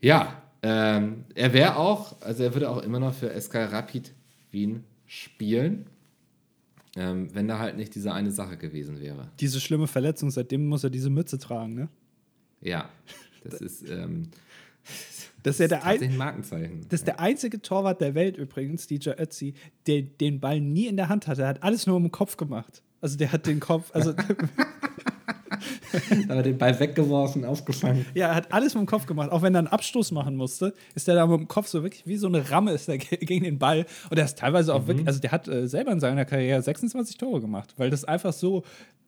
[0.00, 4.12] Ja, ähm, er wäre auch, also er würde auch immer noch für SK Rapid
[4.50, 5.86] Wien spielen,
[6.96, 9.28] ähm, wenn da halt nicht diese eine Sache gewesen wäre.
[9.40, 11.88] Diese schlimme Verletzung, seitdem muss er diese Mütze tragen, ne?
[12.60, 12.88] Ja,
[13.42, 14.28] das ist, ähm,
[15.42, 16.86] Das ist ja der, ein, Markenzeichen.
[16.88, 19.54] das ist der einzige Torwart der Welt übrigens, DJ Ötzi,
[19.86, 21.42] der den Ball nie in der Hand hatte.
[21.42, 22.82] Er hat alles nur im Kopf gemacht.
[23.04, 24.14] Also der hat den Kopf, also
[26.28, 28.04] Aber den Ball weggeworfen, aufgefangen.
[28.14, 29.30] ja, er hat alles mit dem Kopf gemacht.
[29.30, 32.06] Auch wenn er einen Abstoß machen musste, ist der da mit dem Kopf so wirklich
[32.06, 33.86] wie so eine Ramme ist er ge- gegen den Ball.
[34.10, 37.16] Und er ist teilweise auch wirklich, also der hat äh, selber in seiner Karriere 26
[37.18, 38.64] Tore gemacht, weil das einfach so,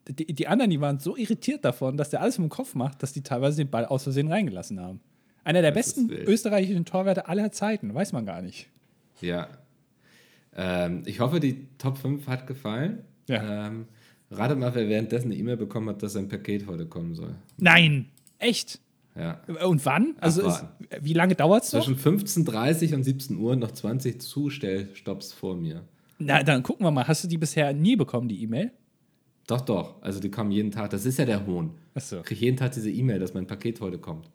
[0.09, 3.03] die, die anderen, die waren so irritiert davon, dass der alles mit dem Kopf macht,
[3.03, 5.01] dass die teilweise den Ball aus Versehen reingelassen haben.
[5.43, 8.69] Einer der Das besten österreichischen Torwärter aller Zeiten, weiß man gar nicht.
[9.21, 9.49] Ja.
[10.55, 13.03] Ähm, ich hoffe, die Top 5 hat gefallen.
[13.27, 13.67] Ja.
[13.67, 13.87] Ähm,
[14.31, 17.35] rate mal, wer währenddessen eine E-Mail bekommen hat, dass sein Paket heute kommen soll.
[17.59, 18.07] Nein,
[18.39, 18.81] echt?
[19.15, 19.41] Ja.
[19.65, 20.15] Und wann?
[20.21, 20.65] Also ist,
[21.01, 21.85] wie lange dauert es noch?
[21.85, 25.85] Zwischen 15.30 und 17 Uhr noch 20 Zustellstopps vor mir.
[26.19, 27.07] Na, dann gucken wir mal.
[27.09, 28.73] Hast du die bisher nie bekommen, die E-Mail?
[29.47, 30.03] Doch, doch.
[30.03, 30.91] Also die kommen jeden Tag.
[30.91, 31.71] Das ist ja der Hohn.
[31.95, 32.19] Achso.
[32.19, 34.29] Ich kriege jeden Tag diese E-Mail, dass mein Paket heute kommt.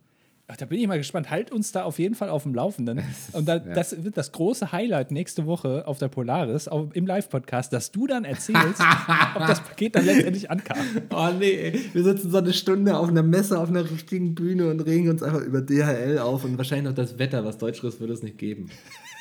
[0.53, 1.29] Ach, da bin ich mal gespannt.
[1.29, 3.01] Halt uns da auf jeden Fall auf dem Laufenden.
[3.31, 7.71] Und da, das wird das große Highlight nächste Woche auf der Polaris, auf, im Live-Podcast,
[7.71, 8.81] dass du dann erzählst,
[9.35, 10.77] ob das Paket dann letztendlich ankam.
[11.09, 14.81] Oh nee, wir sitzen so eine Stunde auf einer Messe, auf einer richtigen Bühne und
[14.81, 18.21] regen uns einfach über DHL auf und wahrscheinlich noch das Wetter, was Deutscheres würde es
[18.21, 18.69] nicht geben.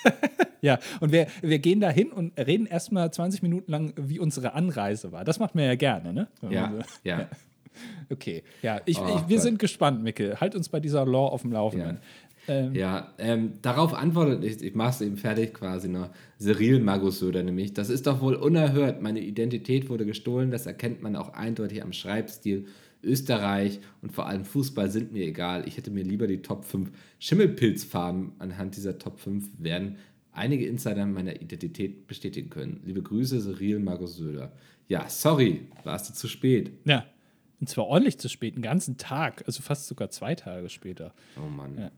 [0.62, 4.52] Ja, und wir, wir gehen da hin und reden erstmal 20 Minuten lang, wie unsere
[4.52, 5.24] Anreise war.
[5.24, 6.28] Das macht man ja gerne, ne?
[6.42, 7.28] Wenn Ja, so- ja.
[8.10, 9.42] Okay, ja, ich, Oh ich, wir Gott.
[9.42, 10.40] sind gespannt, Mickel.
[10.40, 11.98] Halt uns bei dieser Law auf dem Laufenden.
[12.48, 17.42] Ähm, Ja, ähm, darauf antwortet, ich, ich mache es eben fertig quasi noch, Cyril Magusöder
[17.42, 17.74] nämlich.
[17.74, 19.02] Das ist doch wohl unerhört.
[19.02, 22.66] Meine Identität wurde gestohlen, das erkennt man auch eindeutig am Schreibstil.
[23.02, 25.66] Österreich und vor allem Fußball sind mir egal.
[25.66, 29.96] Ich hätte mir lieber die Top 5 Schimmelpilzfarben anhand dieser Top 5 werden
[30.32, 32.80] einige Insider meiner Identität bestätigen können.
[32.84, 34.52] Liebe Grüße, Cyril Magusöder.
[34.88, 36.72] Ja, sorry, warst du zu spät.
[36.84, 37.04] ja.
[37.60, 41.12] Und zwar ordentlich zu spät, einen ganzen Tag, also fast sogar zwei Tage später.
[41.36, 41.90] Oh Mann.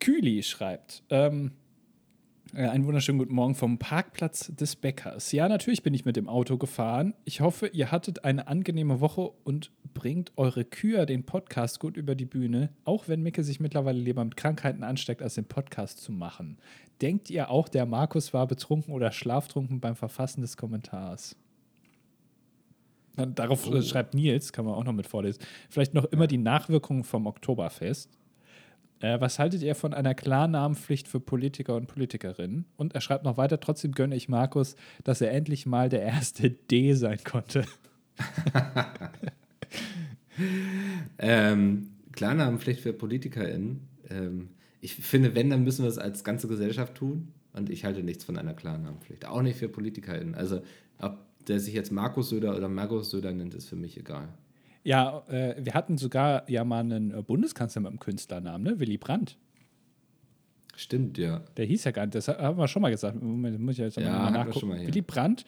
[0.00, 1.52] Kühli schreibt, ähm,
[2.54, 5.32] Äh, einen wunderschönen guten Morgen vom Parkplatz des Bäckers.
[5.32, 7.12] Ja, natürlich bin ich mit dem Auto gefahren.
[7.24, 12.14] Ich hoffe, ihr hattet eine angenehme Woche und bringt eure Kühe den Podcast gut über
[12.14, 16.10] die Bühne, auch wenn Micke sich mittlerweile lieber mit Krankheiten ansteckt, als den Podcast zu
[16.10, 16.58] machen.
[17.02, 21.36] Denkt ihr auch, der Markus war betrunken oder schlaftrunken beim Verfassen des Kommentars?
[23.18, 23.82] Und darauf oh.
[23.82, 25.40] schreibt Nils, kann man auch noch mit vorlesen.
[25.68, 28.10] Vielleicht noch immer die Nachwirkungen vom Oktoberfest.
[29.00, 32.64] Äh, was haltet ihr von einer Klarnamenpflicht für Politiker und Politikerinnen?
[32.76, 36.50] Und er schreibt noch weiter, trotzdem gönne ich Markus, dass er endlich mal der erste
[36.70, 37.64] D sein konnte.
[41.18, 43.80] ähm, Klarnamenpflicht für PolitikerInnen.
[44.10, 44.48] Ähm,
[44.80, 47.32] ich finde, wenn, dann müssen wir es als ganze Gesellschaft tun.
[47.52, 49.26] Und ich halte nichts von einer Klarnamenpflicht.
[49.26, 50.34] Auch nicht für PolitikerInnen.
[50.34, 50.62] Also,
[50.98, 54.28] ob der sich jetzt Markus Söder oder Markus Söder nennt, ist für mich egal.
[54.84, 58.80] Ja, äh, wir hatten sogar ja mal einen äh, Bundeskanzler mit einem Künstlernamen, ne?
[58.80, 59.36] Willy Brandt.
[60.76, 61.40] Stimmt, ja.
[61.56, 63.20] Der hieß ja gar nicht, das haben wir schon mal gesagt.
[63.20, 64.68] Moment, muss ich jetzt ja, mal nachgucken.
[64.68, 65.44] Mal Willy Brandt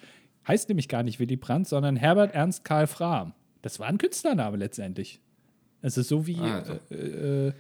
[0.49, 3.33] heißt nämlich gar nicht Willy Brandt, sondern Herbert Ernst Karl Frahm.
[3.63, 5.21] Das war ein Künstlername letztendlich.
[5.83, 6.37] Es ist so wie.
[6.37, 6.73] Ah, also.
[6.91, 7.53] äh,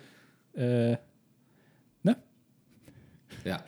[0.54, 0.96] äh,
[2.02, 2.16] ne?
[3.44, 3.62] Ja.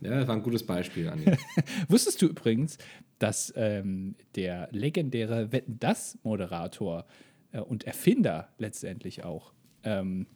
[0.00, 1.10] Ja, das war ein gutes Beispiel.
[1.88, 2.78] Wusstest du übrigens,
[3.18, 7.06] dass ähm, der legendäre Wetten das Moderator
[7.52, 10.26] äh, und Erfinder letztendlich auch ähm,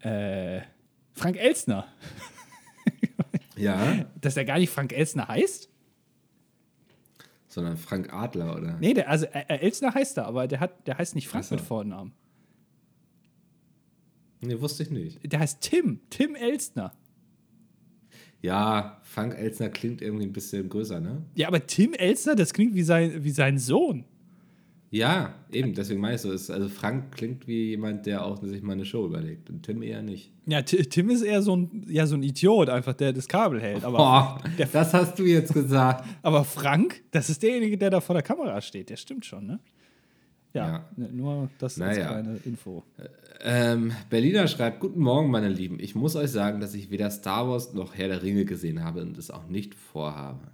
[0.00, 0.60] äh,
[1.12, 1.86] Frank Elsner.
[3.56, 4.06] ja.
[4.20, 5.68] Dass er gar nicht Frank Elsner heißt?
[7.48, 8.78] Sondern Frank Adler, oder?
[8.78, 11.56] Nee, der, also äh, Elsner heißt er, aber der, hat, der heißt nicht Frank so.
[11.56, 12.12] mit Vornamen.
[14.40, 15.20] Nee, wusste ich nicht.
[15.30, 16.92] Der heißt Tim, Tim Elstner.
[18.42, 21.22] Ja, Frank Elsner klingt irgendwie ein bisschen größer, ne?
[21.34, 24.04] Ja, aber Tim Elsner, das klingt wie sein, wie sein Sohn.
[24.92, 26.30] Ja, eben, deswegen meine ich so.
[26.30, 29.48] also Frank klingt wie jemand, der auch sich mal eine Show überlegt.
[29.48, 30.32] Und Tim eher nicht.
[30.46, 33.84] Ja, Tim ist eher so ein, ja, so ein Idiot, einfach, der das Kabel hält.
[33.84, 36.08] Aber Boah, das hast du jetzt gesagt.
[36.22, 38.90] aber Frank, das ist derjenige, der da vor der Kamera steht.
[38.90, 39.60] Der stimmt schon, ne?
[40.52, 40.88] Ja, ja.
[40.96, 42.08] Ne, nur das naja.
[42.08, 42.82] als kleine Info.
[43.40, 45.78] Ähm, Berliner schreibt: Guten Morgen, meine Lieben.
[45.78, 49.02] Ich muss euch sagen, dass ich weder Star Wars noch Herr der Ringe gesehen habe
[49.02, 50.50] und es auch nicht vorhabe.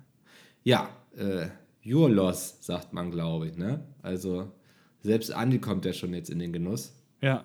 [0.65, 1.47] Ja, äh,
[1.85, 3.57] your loss, sagt man, glaube ich.
[3.57, 3.85] Ne?
[4.03, 4.53] Also,
[5.01, 6.93] selbst Andi kommt ja schon jetzt in den Genuss.
[7.23, 7.45] Ja.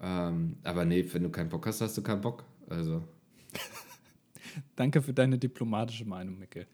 [0.00, 2.44] Ähm, aber nee, wenn du keinen Bock hast, hast du keinen Bock.
[2.68, 3.02] Also.
[4.76, 6.66] Danke für deine diplomatische Meinung, Micke.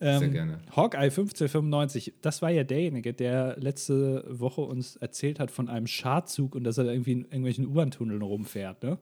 [0.00, 0.58] Ähm, Sehr gerne.
[0.74, 6.54] Hawkeye 1595, das war ja derjenige, der letzte Woche uns erzählt hat von einem Schadzug
[6.54, 8.98] und dass er irgendwie in irgendwelchen U-Bahn-Tunneln rumfährt, ne?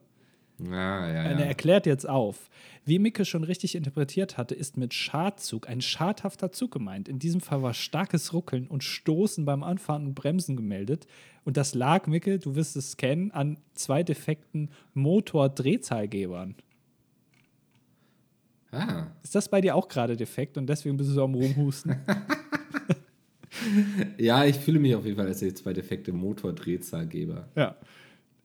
[0.61, 1.23] Ah, ja, ja.
[1.23, 2.49] Er erklärt jetzt auf.
[2.85, 7.09] Wie Micke schon richtig interpretiert hatte, ist mit Schadzug ein schadhafter Zug gemeint.
[7.09, 11.07] In diesem Fall war starkes Ruckeln und Stoßen beim Anfahren und Bremsen gemeldet.
[11.43, 16.55] Und das lag, Micke, du wirst es kennen, an zwei defekten Motordrehzahlgebern.
[18.73, 19.07] Ah.
[19.23, 21.95] Ist das bei dir auch gerade defekt und deswegen bist du so am Rumhusten?
[24.17, 27.47] ja, ich fühle mich auf jeden Fall als jetzt zwei defekte Motordrehzahlgeber.
[27.55, 27.75] Ja.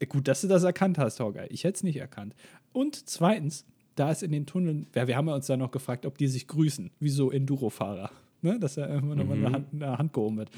[0.09, 1.49] Gut, dass du das erkannt hast, Horgei.
[1.51, 2.35] Ich hätte es nicht erkannt.
[2.73, 3.65] Und zweitens,
[3.97, 6.47] da ist in den Tunneln, ja, wir haben uns da noch gefragt, ob die sich
[6.47, 8.11] grüßen, wie so Enduro-Fahrer.
[8.43, 8.61] Ne?
[8.61, 9.19] Dass da immer mhm.
[9.19, 10.51] nochmal eine Hand, eine Hand gehoben wird.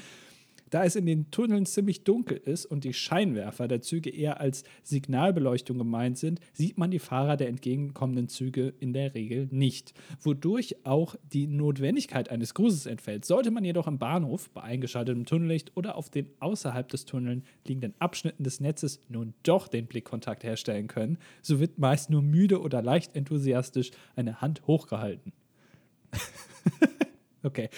[0.71, 4.63] Da es in den Tunneln ziemlich dunkel ist und die Scheinwerfer der Züge eher als
[4.83, 10.85] Signalbeleuchtung gemeint sind, sieht man die Fahrer der entgegenkommenden Züge in der Regel nicht, wodurch
[10.85, 13.25] auch die Notwendigkeit eines Grußes entfällt.
[13.25, 17.93] Sollte man jedoch im Bahnhof bei eingeschaltetem Tunnellicht oder auf den außerhalb des Tunnels liegenden
[17.99, 22.81] Abschnitten des Netzes nun doch den Blickkontakt herstellen können, so wird meist nur müde oder
[22.81, 25.33] leicht enthusiastisch eine Hand hochgehalten.
[27.43, 27.69] okay.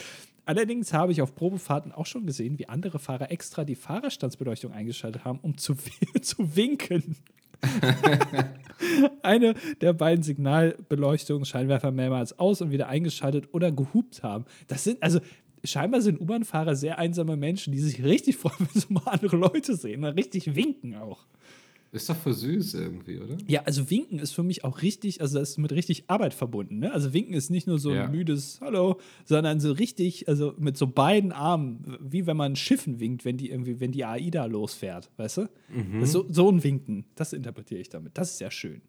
[0.45, 5.23] Allerdings habe ich auf Probefahrten auch schon gesehen, wie andere Fahrer extra die Fahrerstandsbeleuchtung eingeschaltet
[5.23, 5.75] haben, um zu,
[6.21, 7.15] zu winken.
[9.23, 14.45] Eine der beiden Signalbeleuchtungsscheinwerfer mehrmals aus und wieder eingeschaltet oder gehupt haben.
[14.67, 15.21] Das sind, also
[15.63, 19.75] scheinbar sind U-Bahn-Fahrer sehr einsame Menschen, die sich richtig freuen, wenn sie mal andere Leute
[19.75, 21.25] sehen, richtig winken auch.
[21.93, 23.37] Ist doch für süß irgendwie, oder?
[23.45, 26.79] Ja, also Winken ist für mich auch richtig, also das ist mit richtig Arbeit verbunden.
[26.79, 26.91] Ne?
[26.91, 28.05] Also Winken ist nicht nur so ja.
[28.05, 32.99] ein müdes Hallo, sondern so richtig, also mit so beiden Armen, wie wenn man Schiffen
[32.99, 35.49] winkt, wenn die irgendwie, wenn die AIDA losfährt, weißt du?
[35.69, 36.03] Mhm.
[36.03, 38.17] So, so ein Winken, das interpretiere ich damit.
[38.17, 38.81] Das ist ja schön.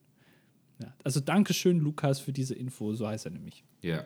[0.82, 0.94] Ja.
[1.04, 3.64] Also Dankeschön, Lukas, für diese Info, so heißt er nämlich.
[3.82, 4.02] Ja.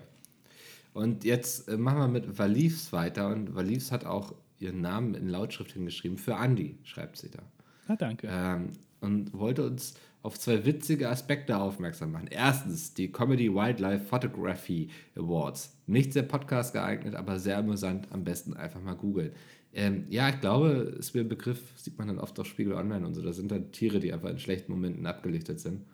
[0.92, 5.28] Und jetzt äh, machen wir mit Valivs weiter und Valivs hat auch ihren Namen in
[5.28, 6.18] Lautschrift hingeschrieben.
[6.18, 7.42] Für Andi, schreibt sie da.
[7.86, 8.28] Na, danke.
[8.28, 12.28] Ähm, und wollte uns auf zwei witzige Aspekte aufmerksam machen.
[12.30, 15.76] Erstens die Comedy Wildlife Photography Awards.
[15.86, 18.09] Nicht sehr Podcast geeignet, aber sehr amüsant.
[18.11, 19.32] Am besten einfach mal googeln.
[19.72, 23.07] Ähm, ja, ich glaube, ist mir ein Begriff, sieht man dann oft auf Spiegel Online
[23.07, 23.22] und so.
[23.22, 25.84] Da sind dann Tiere, die einfach in schlechten Momenten abgelichtet sind.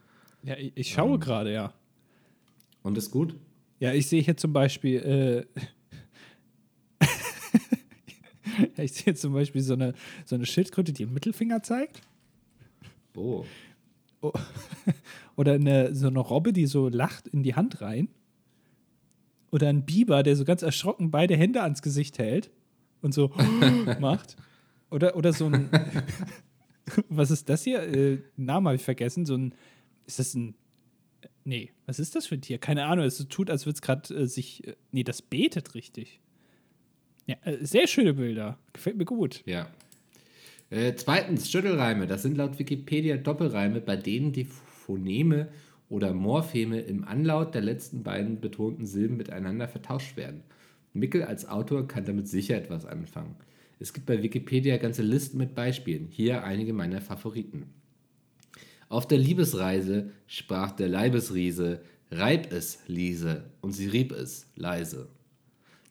[0.42, 1.20] Ja, ich, ich schaue Ähm.
[1.20, 1.74] gerade, ja.
[2.82, 3.36] Und ist gut?
[3.80, 5.46] Ja, ich sehe hier zum Beispiel,
[7.00, 7.06] äh,
[8.82, 9.94] ich sehe zum Beispiel so eine,
[10.24, 12.00] so eine Schildkröte, die den Mittelfinger zeigt.
[13.16, 13.44] Oh.
[15.36, 18.08] Oder eine, so eine Robbe, die so lacht in die Hand rein.
[19.50, 22.50] Oder ein Biber, der so ganz erschrocken beide Hände ans Gesicht hält
[23.02, 23.28] und so
[24.00, 24.36] macht.
[24.90, 25.68] Oder, oder so ein.
[27.08, 27.82] was ist das hier?
[27.82, 29.26] Äh, Namen habe ich vergessen.
[29.26, 29.54] So ein.
[30.06, 30.54] Ist das ein.
[31.44, 32.58] Nee, was ist das für ein Tier?
[32.58, 33.04] Keine Ahnung.
[33.04, 34.66] Es tut, als würde es gerade äh, sich.
[34.66, 36.20] Äh, nee, das betet richtig.
[37.26, 38.58] Ja, äh, sehr schöne Bilder.
[38.72, 39.42] Gefällt mir gut.
[39.46, 39.68] Ja.
[40.74, 42.08] Äh, zweitens, Schüttelreime.
[42.08, 45.46] Das sind laut Wikipedia Doppelreime, bei denen die Phoneme
[45.88, 50.42] oder Morpheme im Anlaut der letzten beiden betonten Silben miteinander vertauscht werden.
[50.92, 53.36] Mickel als Autor kann damit sicher etwas anfangen.
[53.78, 56.08] Es gibt bei Wikipedia ganze Listen mit Beispielen.
[56.10, 57.66] Hier einige meiner Favoriten.
[58.88, 65.06] Auf der Liebesreise sprach der Leibesriese, reib es, Liese, und sie rieb es, leise.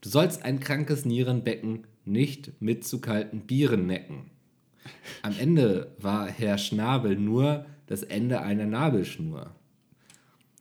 [0.01, 4.32] Du sollst ein krankes Nierenbecken nicht mit zu kalten Bieren necken.
[5.21, 9.53] Am Ende war Herr Schnabel nur das Ende einer Nabelschnur.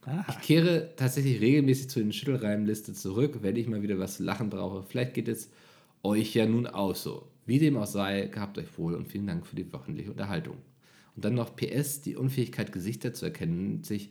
[0.05, 4.25] Ah, Ich kehre tatsächlich regelmäßig zu den Schüttelreimenliste zurück, wenn ich mal wieder was zu
[4.25, 4.83] lachen brauche.
[4.83, 5.51] Vielleicht geht es
[6.03, 7.29] euch ja nun auch so.
[7.47, 10.57] Wie dem auch sei, gehabt euch wohl und vielen Dank für die wöchentliche Unterhaltung.
[11.15, 14.11] Und dann noch PS, die Unfähigkeit, Gesichter zu erkennen, nennt sich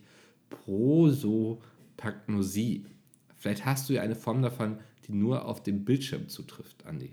[0.50, 2.86] Prosopagnosie.
[3.36, 7.10] Vielleicht hast du ja eine Form davon, die nur auf dem Bildschirm zutrifft, Andi.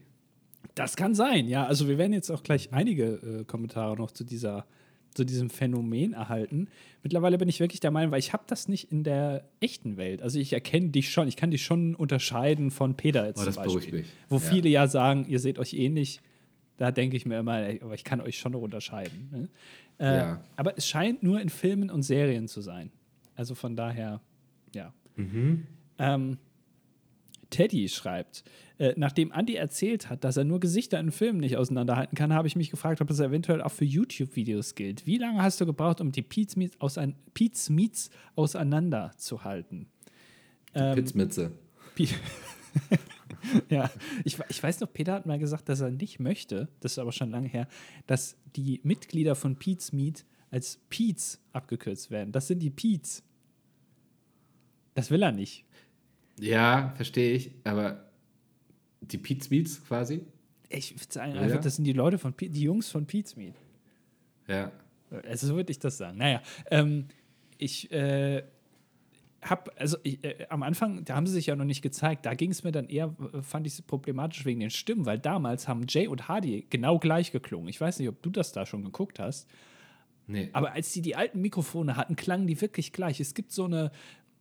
[0.76, 1.66] Das kann sein, ja.
[1.66, 4.66] Also wir werden jetzt auch gleich einige äh, Kommentare noch zu dieser
[5.16, 6.68] zu diesem Phänomen erhalten.
[7.02, 10.22] Mittlerweile bin ich wirklich der Meinung, weil ich habe das nicht in der echten Welt.
[10.22, 13.56] Also ich erkenne dich schon, ich kann dich schon unterscheiden von Peter jetzt Oh, zum
[13.64, 14.06] Beispiel.
[14.30, 14.40] Wo Ja.
[14.42, 16.22] viele ja sagen, ihr seht euch ähnlich.
[16.78, 19.30] Da denke ich mir immer, aber ich kann euch schon noch unterscheiden.
[19.32, 19.50] Ne?
[19.98, 20.44] Äh, Ja.
[20.56, 22.92] Aber es scheint nur in Filmen und Serien zu sein.
[23.36, 24.22] Also von daher,
[24.76, 24.94] ja.
[25.98, 26.38] Ähm,
[27.50, 28.44] Teddy schreibt,
[28.78, 32.48] äh, nachdem Andy erzählt hat, dass er nur Gesichter in Filmen nicht auseinanderhalten kann, habe
[32.48, 35.06] ich mich gefragt, ob das eventuell auch für YouTube-Videos gilt.
[35.06, 39.88] Wie lange hast du gebraucht, um die Pete's Meets, ausein Pete's Meets auseinanderzuhalten?
[40.74, 40.96] Ähm.
[41.96, 42.10] Pi-
[43.70, 43.90] ja,
[44.24, 47.12] ich, ich weiß noch, Peter hat mal gesagt, dass er nicht möchte, das ist aber
[47.12, 47.68] schon lange her,
[48.08, 52.32] dass die Mitglieder von Pete's Meet als Pete's abgekürzt werden.
[52.32, 53.24] Das sind die Pete's.
[54.96, 55.66] Das will er nicht.
[56.40, 58.06] Ja, verstehe ich, aber
[59.02, 60.22] die Pete's Meets quasi?
[60.70, 61.42] Ich würde sagen, Ja.
[61.42, 63.56] einfach, das sind die Leute von Pe- die Jungs von Pete's Meet.
[64.48, 64.72] Ja.
[65.28, 66.18] Also so würde ich das sagen.
[66.18, 67.06] Naja, ähm,
[67.58, 68.44] ich äh,
[69.42, 72.34] habe, also ich, äh, am Anfang, da haben sie sich ja noch nicht gezeigt, da
[72.36, 75.86] ging es mir dann eher, fand ich es problematisch wegen den Stimmen, weil damals haben
[75.88, 77.68] Jay und Hardy genau gleich geklungen.
[77.70, 79.50] Ich weiß nicht, ob du das da schon geguckt hast,
[80.28, 80.50] Nee.
[80.54, 83.20] aber als die die alten Mikrofone hatten, klangen die wirklich gleich.
[83.20, 83.92] Es gibt so eine,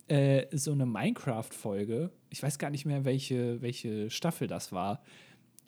[0.09, 5.03] äh, so eine Minecraft-Folge, ich weiß gar nicht mehr, welche, welche Staffel das war.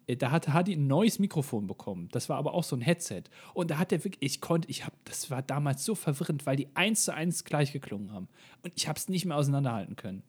[0.07, 2.09] Äh, Da hatte Hardy ein neues Mikrofon bekommen.
[2.13, 3.25] Das war aber auch so ein Headset.
[3.55, 6.57] Und da hat er wirklich, ich konnte, ich habe, das war damals so verwirrend, weil
[6.57, 8.29] die eins zu eins gleich geklungen haben.
[8.63, 10.23] Und ich habe es nicht mehr auseinanderhalten können.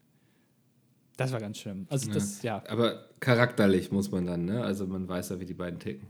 [1.17, 1.85] Das war ganz schlimm.
[1.89, 4.63] Also das, ja, Aber charakterlich muss man dann, ne?
[4.63, 6.07] Also man weiß ja, wie die beiden ticken.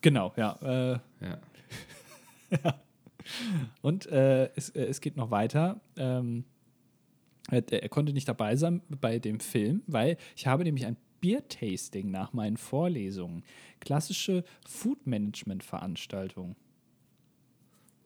[0.00, 0.58] genau, ja.
[0.62, 1.38] Äh, Ja.
[3.82, 5.80] Und äh, es, äh, es geht noch weiter.
[5.96, 6.44] Ähm,
[7.50, 12.10] er, er konnte nicht dabei sein bei dem Film, weil ich habe nämlich ein Biertasting
[12.10, 13.44] nach meinen Vorlesungen.
[13.80, 16.56] Klassische Food-Management-Veranstaltung.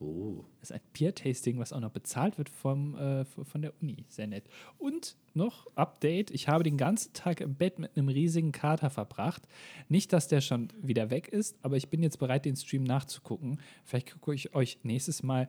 [0.00, 0.44] Oh.
[0.60, 4.04] Das ist ein Biertasting, was auch noch bezahlt wird vom, äh, von der Uni.
[4.08, 4.44] Sehr nett.
[4.78, 9.42] Und noch Update: Ich habe den ganzen Tag im Bett mit einem riesigen Kater verbracht.
[9.88, 13.60] Nicht, dass der schon wieder weg ist, aber ich bin jetzt bereit, den Stream nachzugucken.
[13.84, 15.48] Vielleicht gucke ich euch nächstes Mal.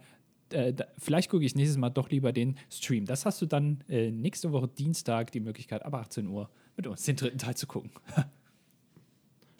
[0.55, 3.05] Äh, da, vielleicht gucke ich nächstes Mal doch lieber den Stream.
[3.05, 7.03] Das hast du dann äh, nächste Woche Dienstag die Möglichkeit, ab 18 Uhr mit uns
[7.03, 7.91] den dritten Teil zu gucken.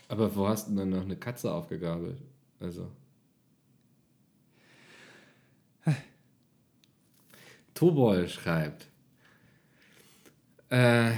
[0.08, 2.18] Aber wo hast du denn dann noch eine Katze aufgegabelt?
[2.62, 2.90] Also.
[7.74, 8.88] Tobol schreibt.
[10.70, 11.12] Äh,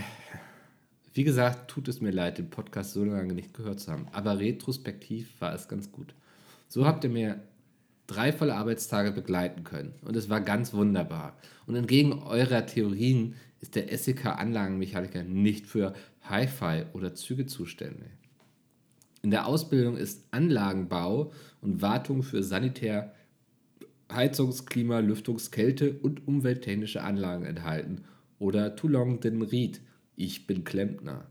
[1.13, 4.07] wie gesagt, tut es mir leid, den Podcast so lange nicht gehört zu haben.
[4.11, 6.15] Aber retrospektiv war es ganz gut.
[6.67, 7.43] So habt ihr mir
[8.07, 9.93] drei volle Arbeitstage begleiten können.
[10.01, 11.37] Und es war ganz wunderbar.
[11.65, 15.93] Und entgegen eurer Theorien ist der SEK-Anlagenmechaniker nicht für
[16.23, 18.09] Hi-Fi oder Züge zuständig.
[19.21, 21.31] In der Ausbildung ist Anlagenbau
[21.61, 23.13] und Wartung für Sanitär,
[24.09, 28.03] Heizungs-, Klima-, Lüftungs-, Kälte- und umwelttechnische Anlagen enthalten.
[28.39, 29.81] Oder Toulon den Ried.
[30.15, 31.25] Ich bin Klempner.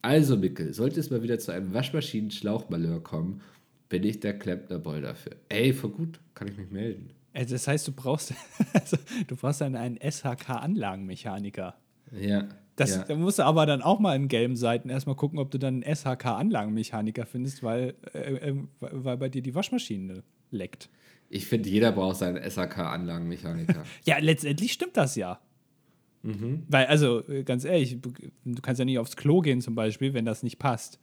[0.00, 3.40] Also, Mickel, sollte es mal wieder zu einem Waschmaschinen-Schlauchmalheur kommen,
[3.88, 5.36] bin ich der Klempnerboy dafür.
[5.48, 7.10] Ey, voll gut, kann ich mich melden.
[7.32, 8.34] Also das heißt, du brauchst,
[8.72, 11.74] also du brauchst dann einen SHK-Anlagenmechaniker.
[12.12, 12.48] Ja.
[12.76, 13.04] Das, ja.
[13.04, 15.82] Da musst du aber dann auch mal in gelben Seiten erstmal gucken, ob du dann
[15.82, 20.88] einen SHK-Anlagenmechaniker findest, weil, äh, äh, weil bei dir die Waschmaschine leckt.
[21.28, 23.84] Ich finde, jeder braucht seinen SAK-Anlagenmechaniker.
[24.04, 25.40] ja, letztendlich stimmt das ja.
[26.22, 26.64] Mhm.
[26.68, 30.24] Weil, also, äh, ganz ehrlich, du kannst ja nicht aufs Klo gehen zum Beispiel, wenn
[30.24, 30.98] das nicht passt.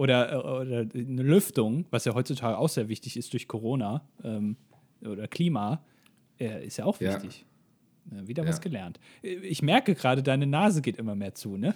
[0.00, 4.56] Oder, äh, oder eine Lüftung, was ja heutzutage auch sehr wichtig ist durch Corona ähm,
[5.02, 5.84] oder Klima,
[6.38, 7.44] äh, ist ja auch wichtig.
[8.10, 8.26] Ja.
[8.26, 8.98] Wieder was gelernt.
[9.20, 11.74] Ich merke gerade, deine Nase geht immer mehr zu, ne?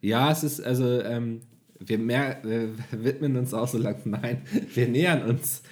[0.00, 1.40] Ja, es ist also, ähm,
[1.80, 5.64] wir, mehr, wir widmen uns auch so langsam, nein, wir nähern uns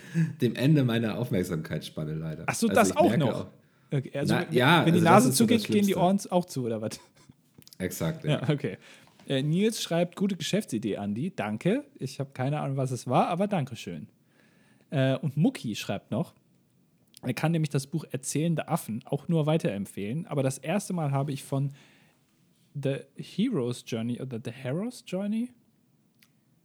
[0.42, 2.44] dem Ende meiner Aufmerksamkeitsspanne leider.
[2.48, 3.42] Ach so, also das auch noch?
[3.42, 3.46] Auch,
[3.92, 6.80] okay, also, Na, ja, wenn die also Nase zugeht, gehen die Ohren auch zu, oder
[6.80, 6.98] was?
[7.78, 8.40] Exakt, ja.
[8.40, 8.76] ja okay.
[9.30, 11.32] Äh, Nils schreibt, gute Geschäftsidee, Andi.
[11.34, 11.84] Danke.
[12.00, 14.08] Ich habe keine Ahnung, was es war, aber Dankeschön.
[14.90, 16.34] Äh, und Mucki schreibt noch,
[17.22, 21.30] er kann nämlich das Buch Erzählende Affen auch nur weiterempfehlen, aber das erste Mal habe
[21.30, 21.70] ich von
[22.74, 25.50] The Hero's Journey oder The Hero's Journey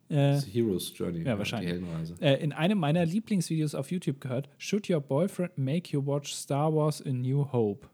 [0.10, 1.24] äh, Hero's Journey.
[1.24, 1.82] Ja, wahrscheinlich.
[2.22, 6.74] Äh, in einem meiner Lieblingsvideos auf YouTube gehört: Should your boyfriend make you watch Star
[6.74, 7.88] Wars A New Hope?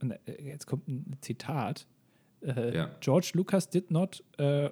[0.00, 1.86] Und äh, jetzt kommt ein Zitat.
[2.42, 2.90] Äh, ja.
[3.00, 4.68] George Lucas did not uh,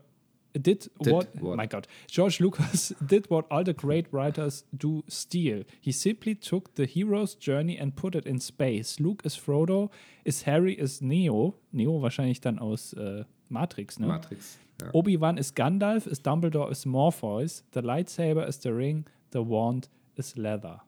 [0.55, 1.57] did, did what, what?
[1.57, 5.65] My God, George Lucas did what all the great writers do steal.
[5.81, 9.01] He simply took the hero's journey and put it in space.
[9.01, 9.91] Luke is Frodo,
[10.25, 11.55] is Harry is Neo.
[11.73, 14.07] Neo wahrscheinlich dann aus äh, Matrix, ne?
[14.07, 14.59] Matrix.
[14.81, 14.93] Ja.
[14.93, 20.37] Obi-Wan ist Gandalf, ist Dumbledore ist Morpheus, the Lightsaber is the Ring, the Wand is
[20.37, 20.83] Leather.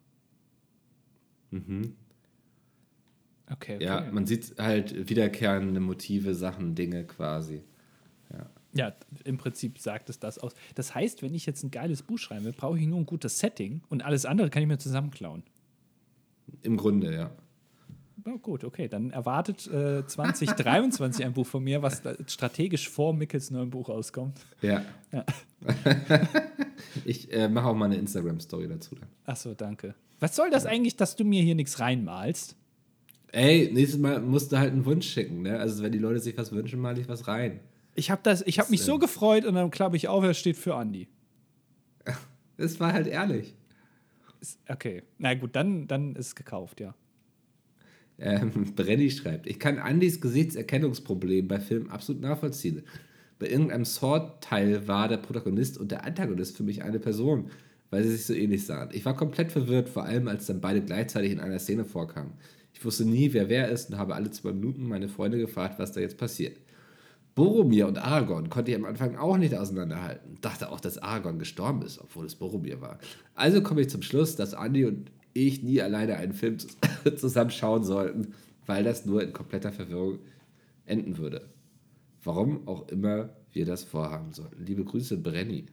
[1.50, 1.94] Mhm.
[3.50, 3.84] Okay, okay.
[3.84, 7.62] Ja, man sieht halt wiederkehrende Motive, Sachen, Dinge quasi.
[8.32, 8.46] Ja.
[8.72, 8.92] Ja,
[9.24, 10.52] im Prinzip sagt es das aus.
[10.74, 13.38] Das heißt, wenn ich jetzt ein geiles Buch schreiben will, brauche ich nur ein gutes
[13.38, 15.44] Setting und alles andere kann ich mir zusammenklauen.
[16.62, 17.30] Im Grunde, ja.
[18.26, 18.88] Oh, gut, okay.
[18.88, 24.40] Dann erwartet äh, 2023 ein Buch von mir, was strategisch vor Mickels neuem Buch rauskommt.
[24.60, 24.84] Ja.
[25.12, 25.24] ja.
[27.04, 29.08] ich äh, mache auch mal eine Instagram-Story dazu dann.
[29.24, 29.94] Achso, danke.
[30.18, 32.56] Was soll das eigentlich, dass du mir hier nichts reinmalst?
[33.36, 35.58] Ey, nächstes Mal musst du halt einen Wunsch schicken, ne?
[35.58, 37.60] Also wenn die Leute sich was wünschen, mal ich was rein.
[37.94, 40.74] Ich habe hab mich so äh, gefreut und dann klappe ich auf, er steht für
[40.74, 41.08] Andi.
[42.56, 43.54] Es war halt ehrlich.
[44.66, 46.94] Okay, na gut, dann, dann ist es gekauft, ja.
[48.18, 52.84] Ähm, Brenny schreibt, ich kann Andys Gesichtserkennungsproblem bei Filmen absolut nachvollziehen.
[53.38, 57.50] Bei irgendeinem Sword-Teil war der Protagonist und der Antagonist für mich eine Person,
[57.90, 58.90] weil sie sich so ähnlich sahen.
[58.92, 62.32] Ich war komplett verwirrt, vor allem als dann beide gleichzeitig in einer Szene vorkamen.
[62.72, 65.92] Ich wusste nie, wer wer ist und habe alle zwei Minuten meine Freunde gefragt, was
[65.92, 66.58] da jetzt passiert.
[67.34, 70.38] Boromir und Aragorn konnte ich am Anfang auch nicht auseinanderhalten.
[70.40, 72.98] Dachte auch, dass Aragorn gestorben ist, obwohl es Boromir war.
[73.34, 76.56] Also komme ich zum Schluss, dass Andy und ich nie alleine einen Film
[77.16, 78.34] zusammen schauen sollten,
[78.64, 80.18] weil das nur in kompletter Verwirrung
[80.86, 81.48] enden würde.
[82.24, 84.64] Warum auch immer wir das vorhaben sollten.
[84.64, 85.66] Liebe Grüße, Brenny.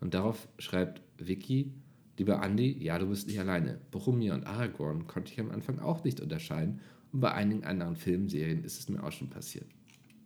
[0.00, 1.72] Und darauf schreibt Vicky,
[2.18, 3.80] lieber Andy, ja, du bist nicht alleine.
[3.90, 6.80] Boromir und Aragorn konnte ich am Anfang auch nicht unterscheiden
[7.12, 9.66] und bei einigen anderen Filmserien ist es mir auch schon passiert.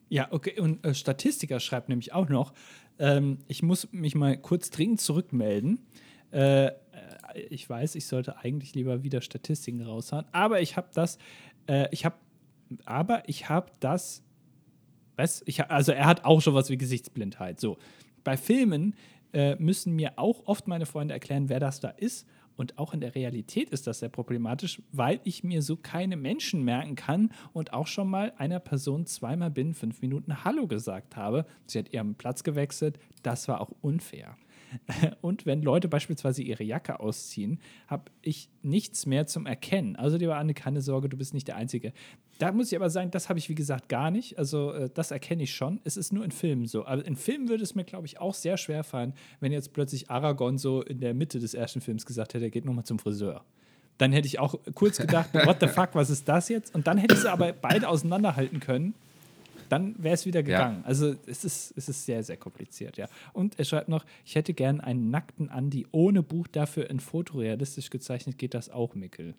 [0.08, 2.54] Ja, okay, und äh, Statistiker schreibt nämlich auch noch,
[2.98, 5.80] ähm, ich muss mich mal kurz dringend zurückmelden.
[6.30, 6.72] Äh,
[7.50, 11.18] ich weiß, ich sollte eigentlich lieber wieder Statistiken raushauen, aber ich habe das,
[11.66, 12.16] äh, ich habe,
[12.84, 14.22] aber ich habe das,
[15.16, 17.60] was, ich, also er hat auch schon was wie Gesichtsblindheit.
[17.60, 17.78] So,
[18.24, 18.94] bei Filmen
[19.32, 22.26] äh, müssen mir auch oft meine Freunde erklären, wer das da ist.
[22.56, 26.64] Und auch in der Realität ist das sehr problematisch, weil ich mir so keine Menschen
[26.64, 31.46] merken kann und auch schon mal einer Person zweimal binnen fünf Minuten Hallo gesagt habe.
[31.66, 32.98] Sie hat ihren Platz gewechselt.
[33.22, 34.36] Das war auch unfair.
[35.20, 39.96] Und wenn Leute beispielsweise ihre Jacke ausziehen, habe ich nichts mehr zum Erkennen.
[39.96, 41.92] Also, lieber Anne, keine Sorge, du bist nicht der Einzige.
[42.38, 44.38] Da muss ich aber sagen, das habe ich wie gesagt gar nicht.
[44.38, 45.80] Also, äh, das erkenne ich schon.
[45.84, 46.86] Es ist nur in Filmen so.
[46.86, 50.08] Aber in Filmen würde es mir, glaube ich, auch sehr schwer fallen, wenn jetzt plötzlich
[50.08, 53.44] Aragorn so in der Mitte des ersten Films gesagt hätte, er geht nochmal zum Friseur.
[53.98, 56.74] Dann hätte ich auch kurz gedacht, what the fuck, was ist das jetzt?
[56.74, 58.94] Und dann hätte ich sie aber beide auseinanderhalten können
[59.68, 60.80] dann wäre es wieder gegangen.
[60.80, 60.86] Ja.
[60.86, 63.06] Also es ist, es ist sehr, sehr kompliziert, ja.
[63.32, 67.90] Und er schreibt noch, ich hätte gern einen nackten Andi ohne Buch, dafür in Fotorealistisch
[67.90, 69.34] gezeichnet, geht das auch, Mickel?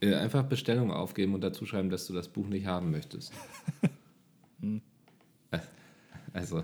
[0.00, 3.32] Äh, einfach Bestellung aufgeben und dazu schreiben, dass du das Buch nicht haben möchtest.
[4.60, 4.80] hm.
[6.34, 6.62] Also,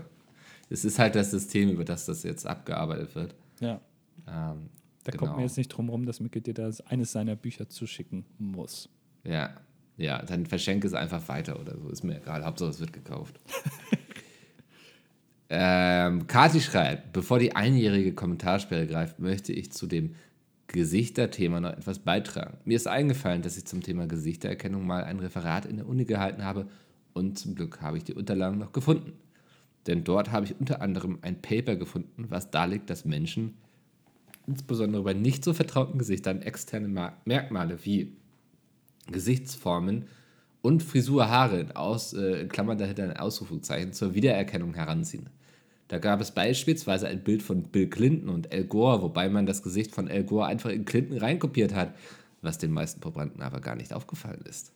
[0.69, 3.35] es ist halt das System, über das das jetzt abgearbeitet wird.
[3.59, 3.81] Ja.
[4.27, 4.69] Ähm,
[5.03, 5.25] da genau.
[5.25, 8.89] kommt mir jetzt nicht drum rum, dass Mickel dir das eines seiner Bücher zuschicken muss.
[9.23, 9.55] Ja,
[9.97, 11.89] ja, dann verschenke es einfach weiter oder so.
[11.89, 12.43] Ist mir egal.
[12.45, 13.39] Hauptsache, es wird gekauft.
[15.49, 20.15] ähm, Kati schreibt, bevor die einjährige Kommentarsperre greift, möchte ich zu dem
[20.75, 22.57] Gesichterthema noch etwas beitragen.
[22.65, 26.43] Mir ist eingefallen, dass ich zum Thema Gesichtererkennung mal ein Referat in der Uni gehalten
[26.43, 26.67] habe
[27.13, 29.13] und zum Glück habe ich die Unterlagen noch gefunden.
[29.87, 33.53] Denn dort habe ich unter anderem ein Paper gefunden, was darlegt, dass Menschen,
[34.47, 38.17] insbesondere bei nicht so vertrauten Gesichtern, externe Merkmale wie
[39.09, 40.05] Gesichtsformen
[40.61, 45.29] und Frisur, Haare, in, Aus, äh, in Klammern dahinter ein Ausrufungszeichen, zur Wiedererkennung heranziehen.
[45.87, 49.61] Da gab es beispielsweise ein Bild von Bill Clinton und Al Gore, wobei man das
[49.61, 51.93] Gesicht von Al Gore einfach in Clinton reinkopiert hat,
[52.41, 54.71] was den meisten Probanden aber gar nicht aufgefallen ist.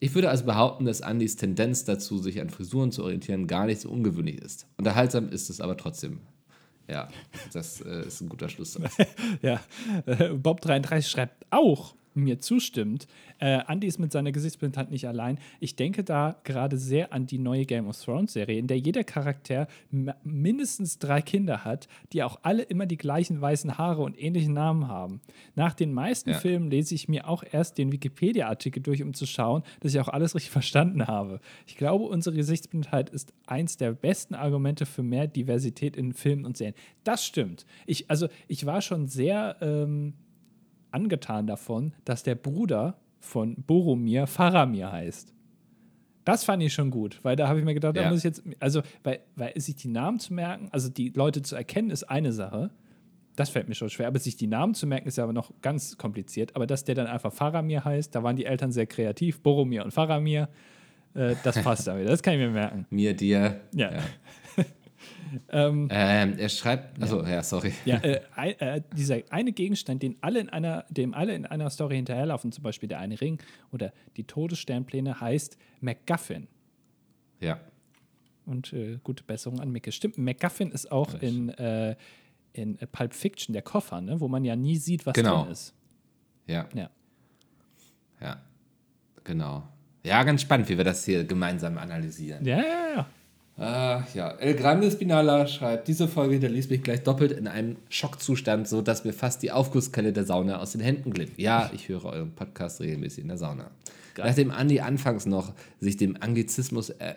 [0.00, 3.80] Ich würde also behaupten, dass Andys Tendenz dazu, sich an Frisuren zu orientieren, gar nicht
[3.80, 4.66] so ungewöhnlich ist.
[4.76, 6.20] Unterhaltsam ist es aber trotzdem.
[6.88, 7.08] Ja,
[7.52, 8.96] das äh, ist ein guter Schlusssatz.
[9.42, 9.60] ja,
[10.06, 13.06] äh, Bob33 schreibt auch, mir zustimmt.
[13.38, 15.38] Äh, Andy ist mit seiner Gesichtsblindheit nicht allein.
[15.60, 19.04] Ich denke da gerade sehr an die neue Game of Thrones Serie, in der jeder
[19.04, 19.68] Charakter
[20.24, 24.88] mindestens drei Kinder hat, die auch alle immer die gleichen weißen Haare und ähnlichen Namen
[24.88, 25.20] haben.
[25.54, 26.38] Nach den meisten ja.
[26.38, 30.08] Filmen lese ich mir auch erst den Wikipedia-Artikel durch, um zu schauen, dass ich auch
[30.08, 31.40] alles richtig verstanden habe.
[31.66, 36.56] Ich glaube, unsere Gesichtsblindheit ist eins der besten Argumente für mehr Diversität in Filmen und
[36.56, 36.74] Serien.
[37.04, 37.66] Das stimmt.
[37.86, 39.56] Ich, also, ich war schon sehr.
[39.60, 40.14] Ähm,
[40.90, 45.34] angetan davon, dass der Bruder von Boromir Faramir heißt.
[46.24, 48.02] Das fand ich schon gut, weil da habe ich mir gedacht, ja.
[48.02, 51.40] da muss ich jetzt, also, weil, weil sich die Namen zu merken, also die Leute
[51.40, 52.70] zu erkennen, ist eine Sache.
[53.34, 55.52] Das fällt mir schon schwer, aber sich die Namen zu merken, ist ja aber noch
[55.62, 56.54] ganz kompliziert.
[56.54, 59.92] Aber dass der dann einfach Faramir heißt, da waren die Eltern sehr kreativ, Boromir und
[59.92, 60.48] Faramir,
[61.14, 62.86] äh, das passt damit, das kann ich mir merken.
[62.90, 63.60] Mir, dir.
[63.74, 63.92] Ja.
[63.92, 64.02] ja.
[65.50, 67.72] Ähm, ähm, er schreibt, also ja, ja sorry.
[67.84, 71.96] Ja, äh, äh, dieser eine Gegenstand, den alle in einer, dem alle in einer Story
[71.96, 73.38] hinterherlaufen, zum Beispiel der eine Ring
[73.72, 76.48] oder die Todessternpläne, heißt MacGuffin.
[77.40, 77.60] Ja.
[78.46, 79.92] Und äh, gute Besserung an Micke.
[79.92, 81.96] Stimmt, MacGuffin ist auch ja, in, äh,
[82.52, 84.20] in Pulp Fiction der Koffer, ne?
[84.20, 85.42] wo man ja nie sieht, was genau.
[85.42, 85.74] drin ist.
[86.46, 86.68] Ja.
[86.74, 86.90] Ja.
[88.20, 88.42] Ja.
[89.24, 89.68] Genau.
[90.02, 92.44] Ja, ganz spannend, wie wir das hier gemeinsam analysieren.
[92.44, 93.06] Ja, ja, ja.
[93.58, 94.30] Ah, ja.
[94.30, 99.04] El Grande Spinala schreibt, diese Folge hinterließ mich gleich doppelt in einem Schockzustand, so dass
[99.04, 101.32] mir fast die Aufgusskelle der Sauna aus den Händen glitt.
[101.38, 103.70] Ja, ich höre euren Podcast regelmäßig in der Sauna.
[104.14, 104.26] Geil.
[104.28, 107.16] Nachdem Andi anfangs noch sich dem Anglizismus er,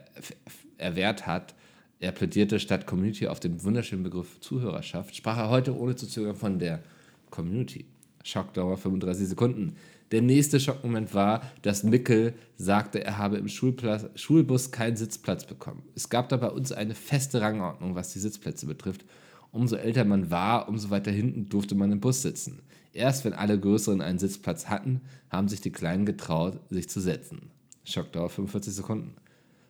[0.80, 1.54] erwehrt hat,
[2.00, 6.36] er plädierte statt Community auf den wunderschönen Begriff Zuhörerschaft, sprach er heute ohne zu zögern
[6.36, 6.82] von der
[7.30, 7.86] Community.
[8.24, 9.76] Schockdauer 35 Sekunden.
[10.12, 15.84] Der nächste Schockmoment war, dass Mickel sagte, er habe im Schulplatz, Schulbus keinen Sitzplatz bekommen.
[15.96, 19.06] Es gab da bei uns eine feste Rangordnung, was die Sitzplätze betrifft.
[19.52, 22.62] Umso älter man war, umso weiter hinten durfte man im Bus sitzen.
[22.94, 27.50] Erst wenn alle Größeren einen Sitzplatz hatten, haben sich die Kleinen getraut, sich zu setzen.
[27.86, 29.16] Schockdauer 45 Sekunden.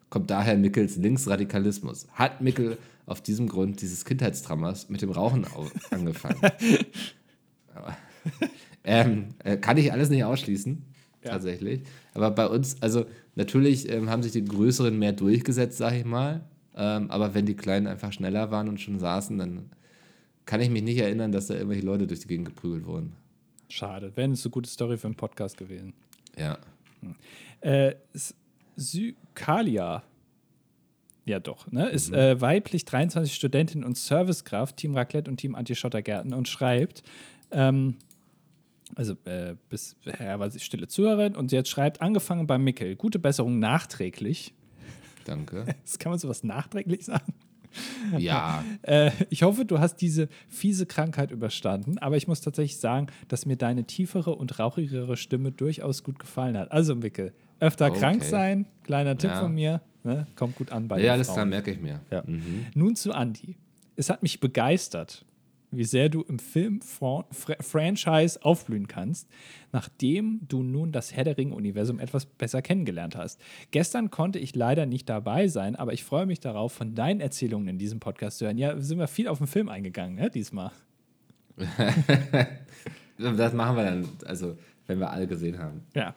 [0.09, 2.07] Kommt daher Mickels Linksradikalismus.
[2.13, 5.45] Hat Mickel auf diesem Grund dieses Kindheitstramas mit dem Rauchen
[5.91, 6.41] angefangen?
[8.83, 10.83] Ähm, äh, kann ich alles nicht ausschließen,
[11.23, 11.31] ja.
[11.31, 11.83] tatsächlich.
[12.13, 13.05] Aber bei uns, also
[13.35, 16.41] natürlich ähm, haben sich die Größeren mehr durchgesetzt, sag ich mal.
[16.75, 19.69] Ähm, aber wenn die Kleinen einfach schneller waren und schon saßen, dann
[20.45, 23.13] kann ich mich nicht erinnern, dass da irgendwelche Leute durch die Gegend geprügelt wurden.
[23.69, 24.11] Schade.
[24.15, 25.93] Wäre eine so gute Story für einen Podcast gewesen.
[26.37, 26.57] Ja.
[27.01, 27.15] Hm.
[27.61, 27.95] Äh,
[28.75, 30.03] Sykalia
[31.25, 31.71] ja, doch.
[31.71, 31.87] Ne?
[31.89, 32.17] Ist mhm.
[32.17, 37.03] äh, weiblich, 23 Studentin und Servicekraft, Team Raclette und Team Anti-Schottergärten und schreibt,
[37.51, 37.95] ähm,
[38.95, 43.19] also äh, bisher war sie stille Zuhörerin und sie hat schreibt, angefangen bei Mickel, gute
[43.19, 44.53] Besserung nachträglich.
[45.25, 45.65] Danke.
[45.83, 47.33] Das kann man sowas nachträglich sagen?
[48.17, 48.63] Ja.
[48.81, 53.45] äh, ich hoffe, du hast diese fiese Krankheit überstanden, aber ich muss tatsächlich sagen, dass
[53.45, 56.71] mir deine tiefere und rauchigere Stimme durchaus gut gefallen hat.
[56.71, 57.99] Also, Mickel, öfter okay.
[57.99, 59.39] krank sein, kleiner Tipp ja.
[59.39, 60.27] von mir, ne?
[60.35, 62.01] kommt gut an bei Ja, alles klar, merke ich mir.
[62.09, 62.23] Ja.
[62.25, 62.65] Mhm.
[62.73, 63.55] Nun zu Andi.
[63.95, 65.25] Es hat mich begeistert,
[65.71, 69.27] wie sehr du im Film-Franchise aufblühen kannst,
[69.71, 73.41] nachdem du nun das Herr der Ring-Universum etwas besser kennengelernt hast.
[73.71, 77.69] Gestern konnte ich leider nicht dabei sein, aber ich freue mich darauf, von deinen Erzählungen
[77.69, 78.57] in diesem Podcast zu hören.
[78.57, 80.71] Ja, sind wir viel auf den Film eingegangen, ne, diesmal.
[83.17, 84.57] das machen wir dann, also
[84.87, 85.83] wenn wir alle gesehen haben.
[85.95, 86.13] Ja.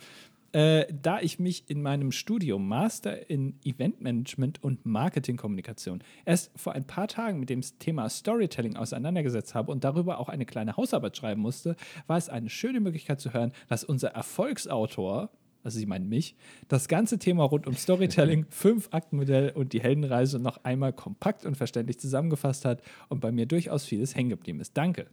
[0.55, 6.87] Äh, da ich mich in meinem Studium Master in Eventmanagement und Marketingkommunikation erst vor ein
[6.87, 11.41] paar Tagen mit dem Thema Storytelling auseinandergesetzt habe und darüber auch eine kleine Hausarbeit schreiben
[11.41, 11.75] musste,
[12.07, 15.31] war es eine schöne Möglichkeit zu hören, dass unser Erfolgsautor
[15.65, 16.37] also sie meinen mich,
[16.69, 21.99] das ganze Thema rund um Storytelling, Fünf-Akten-Modell und die Heldenreise noch einmal kompakt und verständlich
[21.99, 24.77] zusammengefasst hat und bei mir durchaus vieles hängen geblieben ist.
[24.77, 25.07] Danke.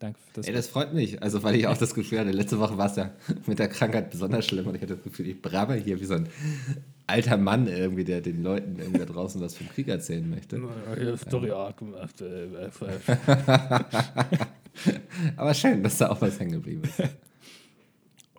[0.00, 0.48] Danke für das.
[0.48, 1.22] Ey, das freut mich.
[1.22, 3.10] Also, weil ich auch das Gefühl hatte, letzte Woche war es ja
[3.46, 6.14] mit der Krankheit besonders schlimm und ich hatte das Gefühl, ich brabe hier wie so
[6.14, 6.26] ein
[7.06, 10.58] alter Mann irgendwie, der den Leuten irgendwie da draußen was vom Krieg erzählen möchte.
[11.18, 12.14] Story Art gemacht.
[15.36, 17.02] Aber schön, dass da auch was hängen geblieben ist.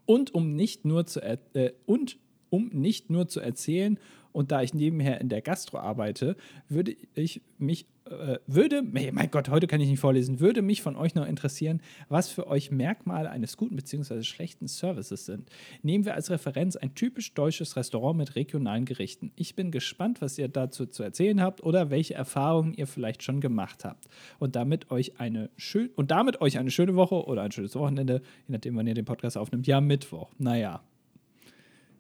[0.06, 2.18] Und um nicht nur zu er äh, und
[2.50, 4.00] um nicht nur zu erzählen
[4.32, 6.36] und da ich nebenher in der Gastro arbeite,
[6.70, 10.96] würde ich mich äh, würde, mein Gott, heute kann ich nicht vorlesen, würde mich von
[10.96, 14.24] euch noch interessieren, was für euch Merkmale eines guten bzw.
[14.24, 15.50] schlechten Services sind.
[15.84, 19.32] Nehmen wir als Referenz ein typisch deutsches Restaurant mit regionalen Gerichten.
[19.36, 23.40] Ich bin gespannt, was ihr dazu zu erzählen habt oder welche Erfahrungen ihr vielleicht schon
[23.40, 24.08] gemacht habt.
[24.40, 28.22] Und damit euch eine schön und damit euch eine schöne Woche oder ein schönes Wochenende,
[28.48, 30.32] je nachdem, wann ihr den Podcast aufnimmt, ja, Mittwoch.
[30.38, 30.82] Naja.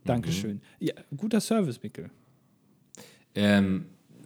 [0.03, 0.55] Dankeschön.
[0.55, 0.61] Mhm.
[0.79, 2.09] Ja, guter Service, Mikkel.
[3.35, 3.85] Ähm,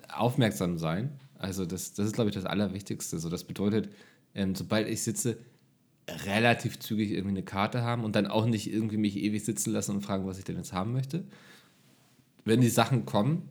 [0.09, 3.19] aufmerksam sein also das, das ist, glaube ich, das Allerwichtigste.
[3.19, 3.89] So, das bedeutet,
[4.33, 5.37] ähm, sobald ich sitze,
[6.25, 9.95] relativ zügig irgendwie eine Karte haben und dann auch nicht irgendwie mich ewig sitzen lassen
[9.95, 11.23] und fragen, was ich denn jetzt haben möchte.
[12.45, 13.49] Wenn die Sachen kommen,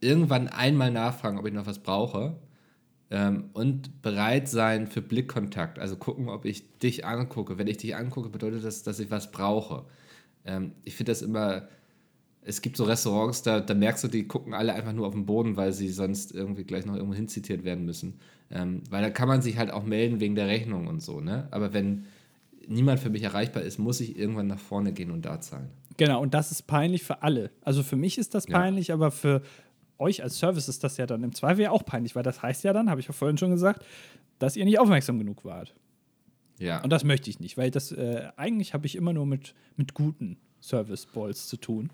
[0.00, 2.36] irgendwann einmal nachfragen, ob ich noch was brauche
[3.10, 5.78] ähm, und bereit sein für Blickkontakt.
[5.78, 7.58] Also gucken, ob ich dich angucke.
[7.58, 9.84] Wenn ich dich angucke, bedeutet das, dass ich was brauche.
[10.44, 11.68] Ähm, ich finde das immer
[12.48, 15.26] es gibt so Restaurants, da, da merkst du, die gucken alle einfach nur auf den
[15.26, 18.20] Boden, weil sie sonst irgendwie gleich noch irgendwo hinzitiert werden müssen.
[18.50, 21.48] Ähm, weil da kann man sich halt auch melden wegen der Rechnung und so, ne?
[21.50, 22.06] Aber wenn
[22.68, 25.70] niemand für mich erreichbar ist, muss ich irgendwann nach vorne gehen und da zahlen.
[25.96, 27.50] Genau, und das ist peinlich für alle.
[27.62, 28.94] Also für mich ist das peinlich, ja.
[28.94, 29.42] aber für
[29.98, 32.62] euch als Service ist das ja dann im Zweifel ja auch peinlich, weil das heißt
[32.62, 33.84] ja dann, habe ich ja vorhin schon gesagt,
[34.38, 35.74] dass ihr nicht aufmerksam genug wart.
[36.58, 36.80] Ja.
[36.82, 39.94] Und das möchte ich nicht, weil das äh, eigentlich habe ich immer nur mit, mit
[39.94, 41.90] guten Service Balls zu tun.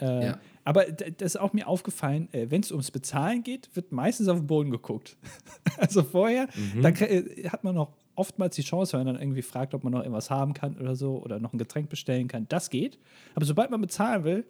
[0.00, 0.38] Äh, ja.
[0.64, 4.38] Aber das ist auch mir aufgefallen, äh, wenn es ums Bezahlen geht, wird meistens auf
[4.38, 5.16] den Boden geguckt.
[5.78, 6.82] also vorher, mhm.
[6.82, 9.92] da äh, hat man noch oftmals die Chance, wenn man dann irgendwie fragt, ob man
[9.92, 12.46] noch irgendwas haben kann oder so oder noch ein Getränk bestellen kann.
[12.48, 12.98] Das geht.
[13.34, 14.44] Aber sobald man bezahlen will,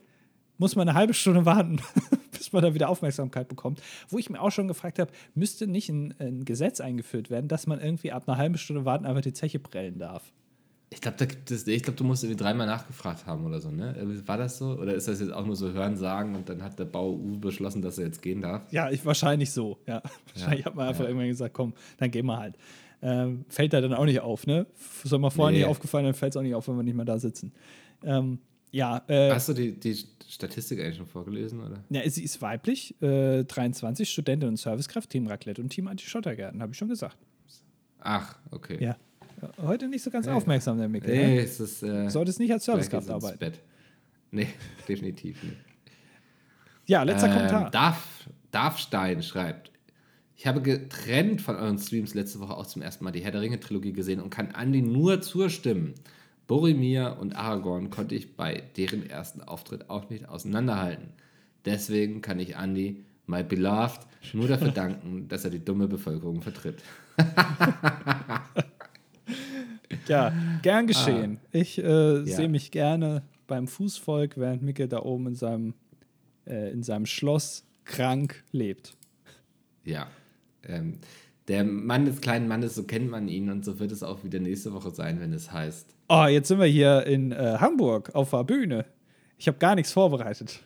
[0.58, 1.80] muss man eine halbe Stunde warten,
[2.32, 3.82] bis man da wieder Aufmerksamkeit bekommt.
[4.08, 7.66] Wo ich mir auch schon gefragt habe, müsste nicht ein, ein Gesetz eingeführt werden, dass
[7.66, 10.32] man irgendwie ab einer halben Stunde warten einfach die Zeche prellen darf.
[10.88, 13.70] Ich glaube, da gibt es, ich glaube, du musst irgendwie dreimal nachgefragt haben oder so,
[13.70, 13.94] ne?
[14.26, 14.78] War das so?
[14.78, 17.38] Oder ist das jetzt auch nur so Hören sagen und dann hat der Bau U
[17.38, 18.72] beschlossen, dass er jetzt gehen darf?
[18.72, 20.00] Ja, ich, wahrscheinlich so, ja.
[20.32, 21.08] Wahrscheinlich ja, hat man einfach ja.
[21.08, 22.56] irgendwann gesagt, komm, dann gehen wir halt.
[23.02, 24.66] Ähm, fällt da dann auch nicht auf, ne?
[25.02, 25.58] Ist mal vorher nee.
[25.58, 27.52] nicht aufgefallen, dann fällt es auch nicht auf, wenn wir nicht mehr da sitzen.
[28.04, 28.38] Ähm,
[28.70, 29.02] ja.
[29.08, 29.96] Äh, Hast du die, die
[30.28, 31.82] Statistik eigentlich schon vorgelesen, oder?
[31.90, 36.72] Ja, sie ist weiblich, äh, 23, Studentin und Servicekraft, Team Raclette und Team Anti-Schottergärten, habe
[36.72, 37.16] ich schon gesagt.
[38.00, 38.82] Ach, okay.
[38.82, 38.96] Ja.
[39.62, 41.14] Heute nicht so ganz aufmerksam, der Mikkel.
[41.14, 41.40] Nee, ne?
[41.40, 41.82] es ist.
[41.82, 43.38] Äh, Solltest nicht als Servicekraft arbeiten.
[43.38, 43.60] Bett.
[44.30, 44.48] Nee,
[44.88, 45.56] definitiv nicht.
[46.86, 47.70] Ja, letzter ähm, Kommentar.
[47.70, 49.70] Darf, Darfstein schreibt:
[50.36, 53.40] Ich habe getrennt von euren Streams letzte Woche auch zum ersten Mal die Herr der
[53.40, 55.94] Ringe-Trilogie gesehen und kann Andi nur zustimmen.
[56.46, 61.08] Boromir und Aragorn konnte ich bei deren ersten Auftritt auch nicht auseinanderhalten.
[61.64, 64.00] Deswegen kann ich Andy, my beloved,
[64.32, 66.82] nur dafür danken, dass er die dumme Bevölkerung vertritt.
[70.08, 70.32] Ja,
[70.62, 70.88] gern ah.
[70.88, 71.38] geschehen.
[71.42, 72.24] Ah, ich äh, ja.
[72.24, 75.74] sehe mich gerne beim Fußvolk, während Micke da oben in seinem,
[76.46, 78.94] äh, in seinem Schloss krank lebt.
[79.84, 80.08] Ja.
[80.64, 80.98] Ähm,
[81.48, 84.40] der Mann des kleinen Mannes, so kennt man ihn und so wird es auch wieder
[84.40, 85.94] nächste Woche sein, wenn es heißt.
[86.08, 88.84] Oh, jetzt sind wir hier in äh, Hamburg auf der Bühne.
[89.38, 90.60] Ich habe gar nichts vorbereitet.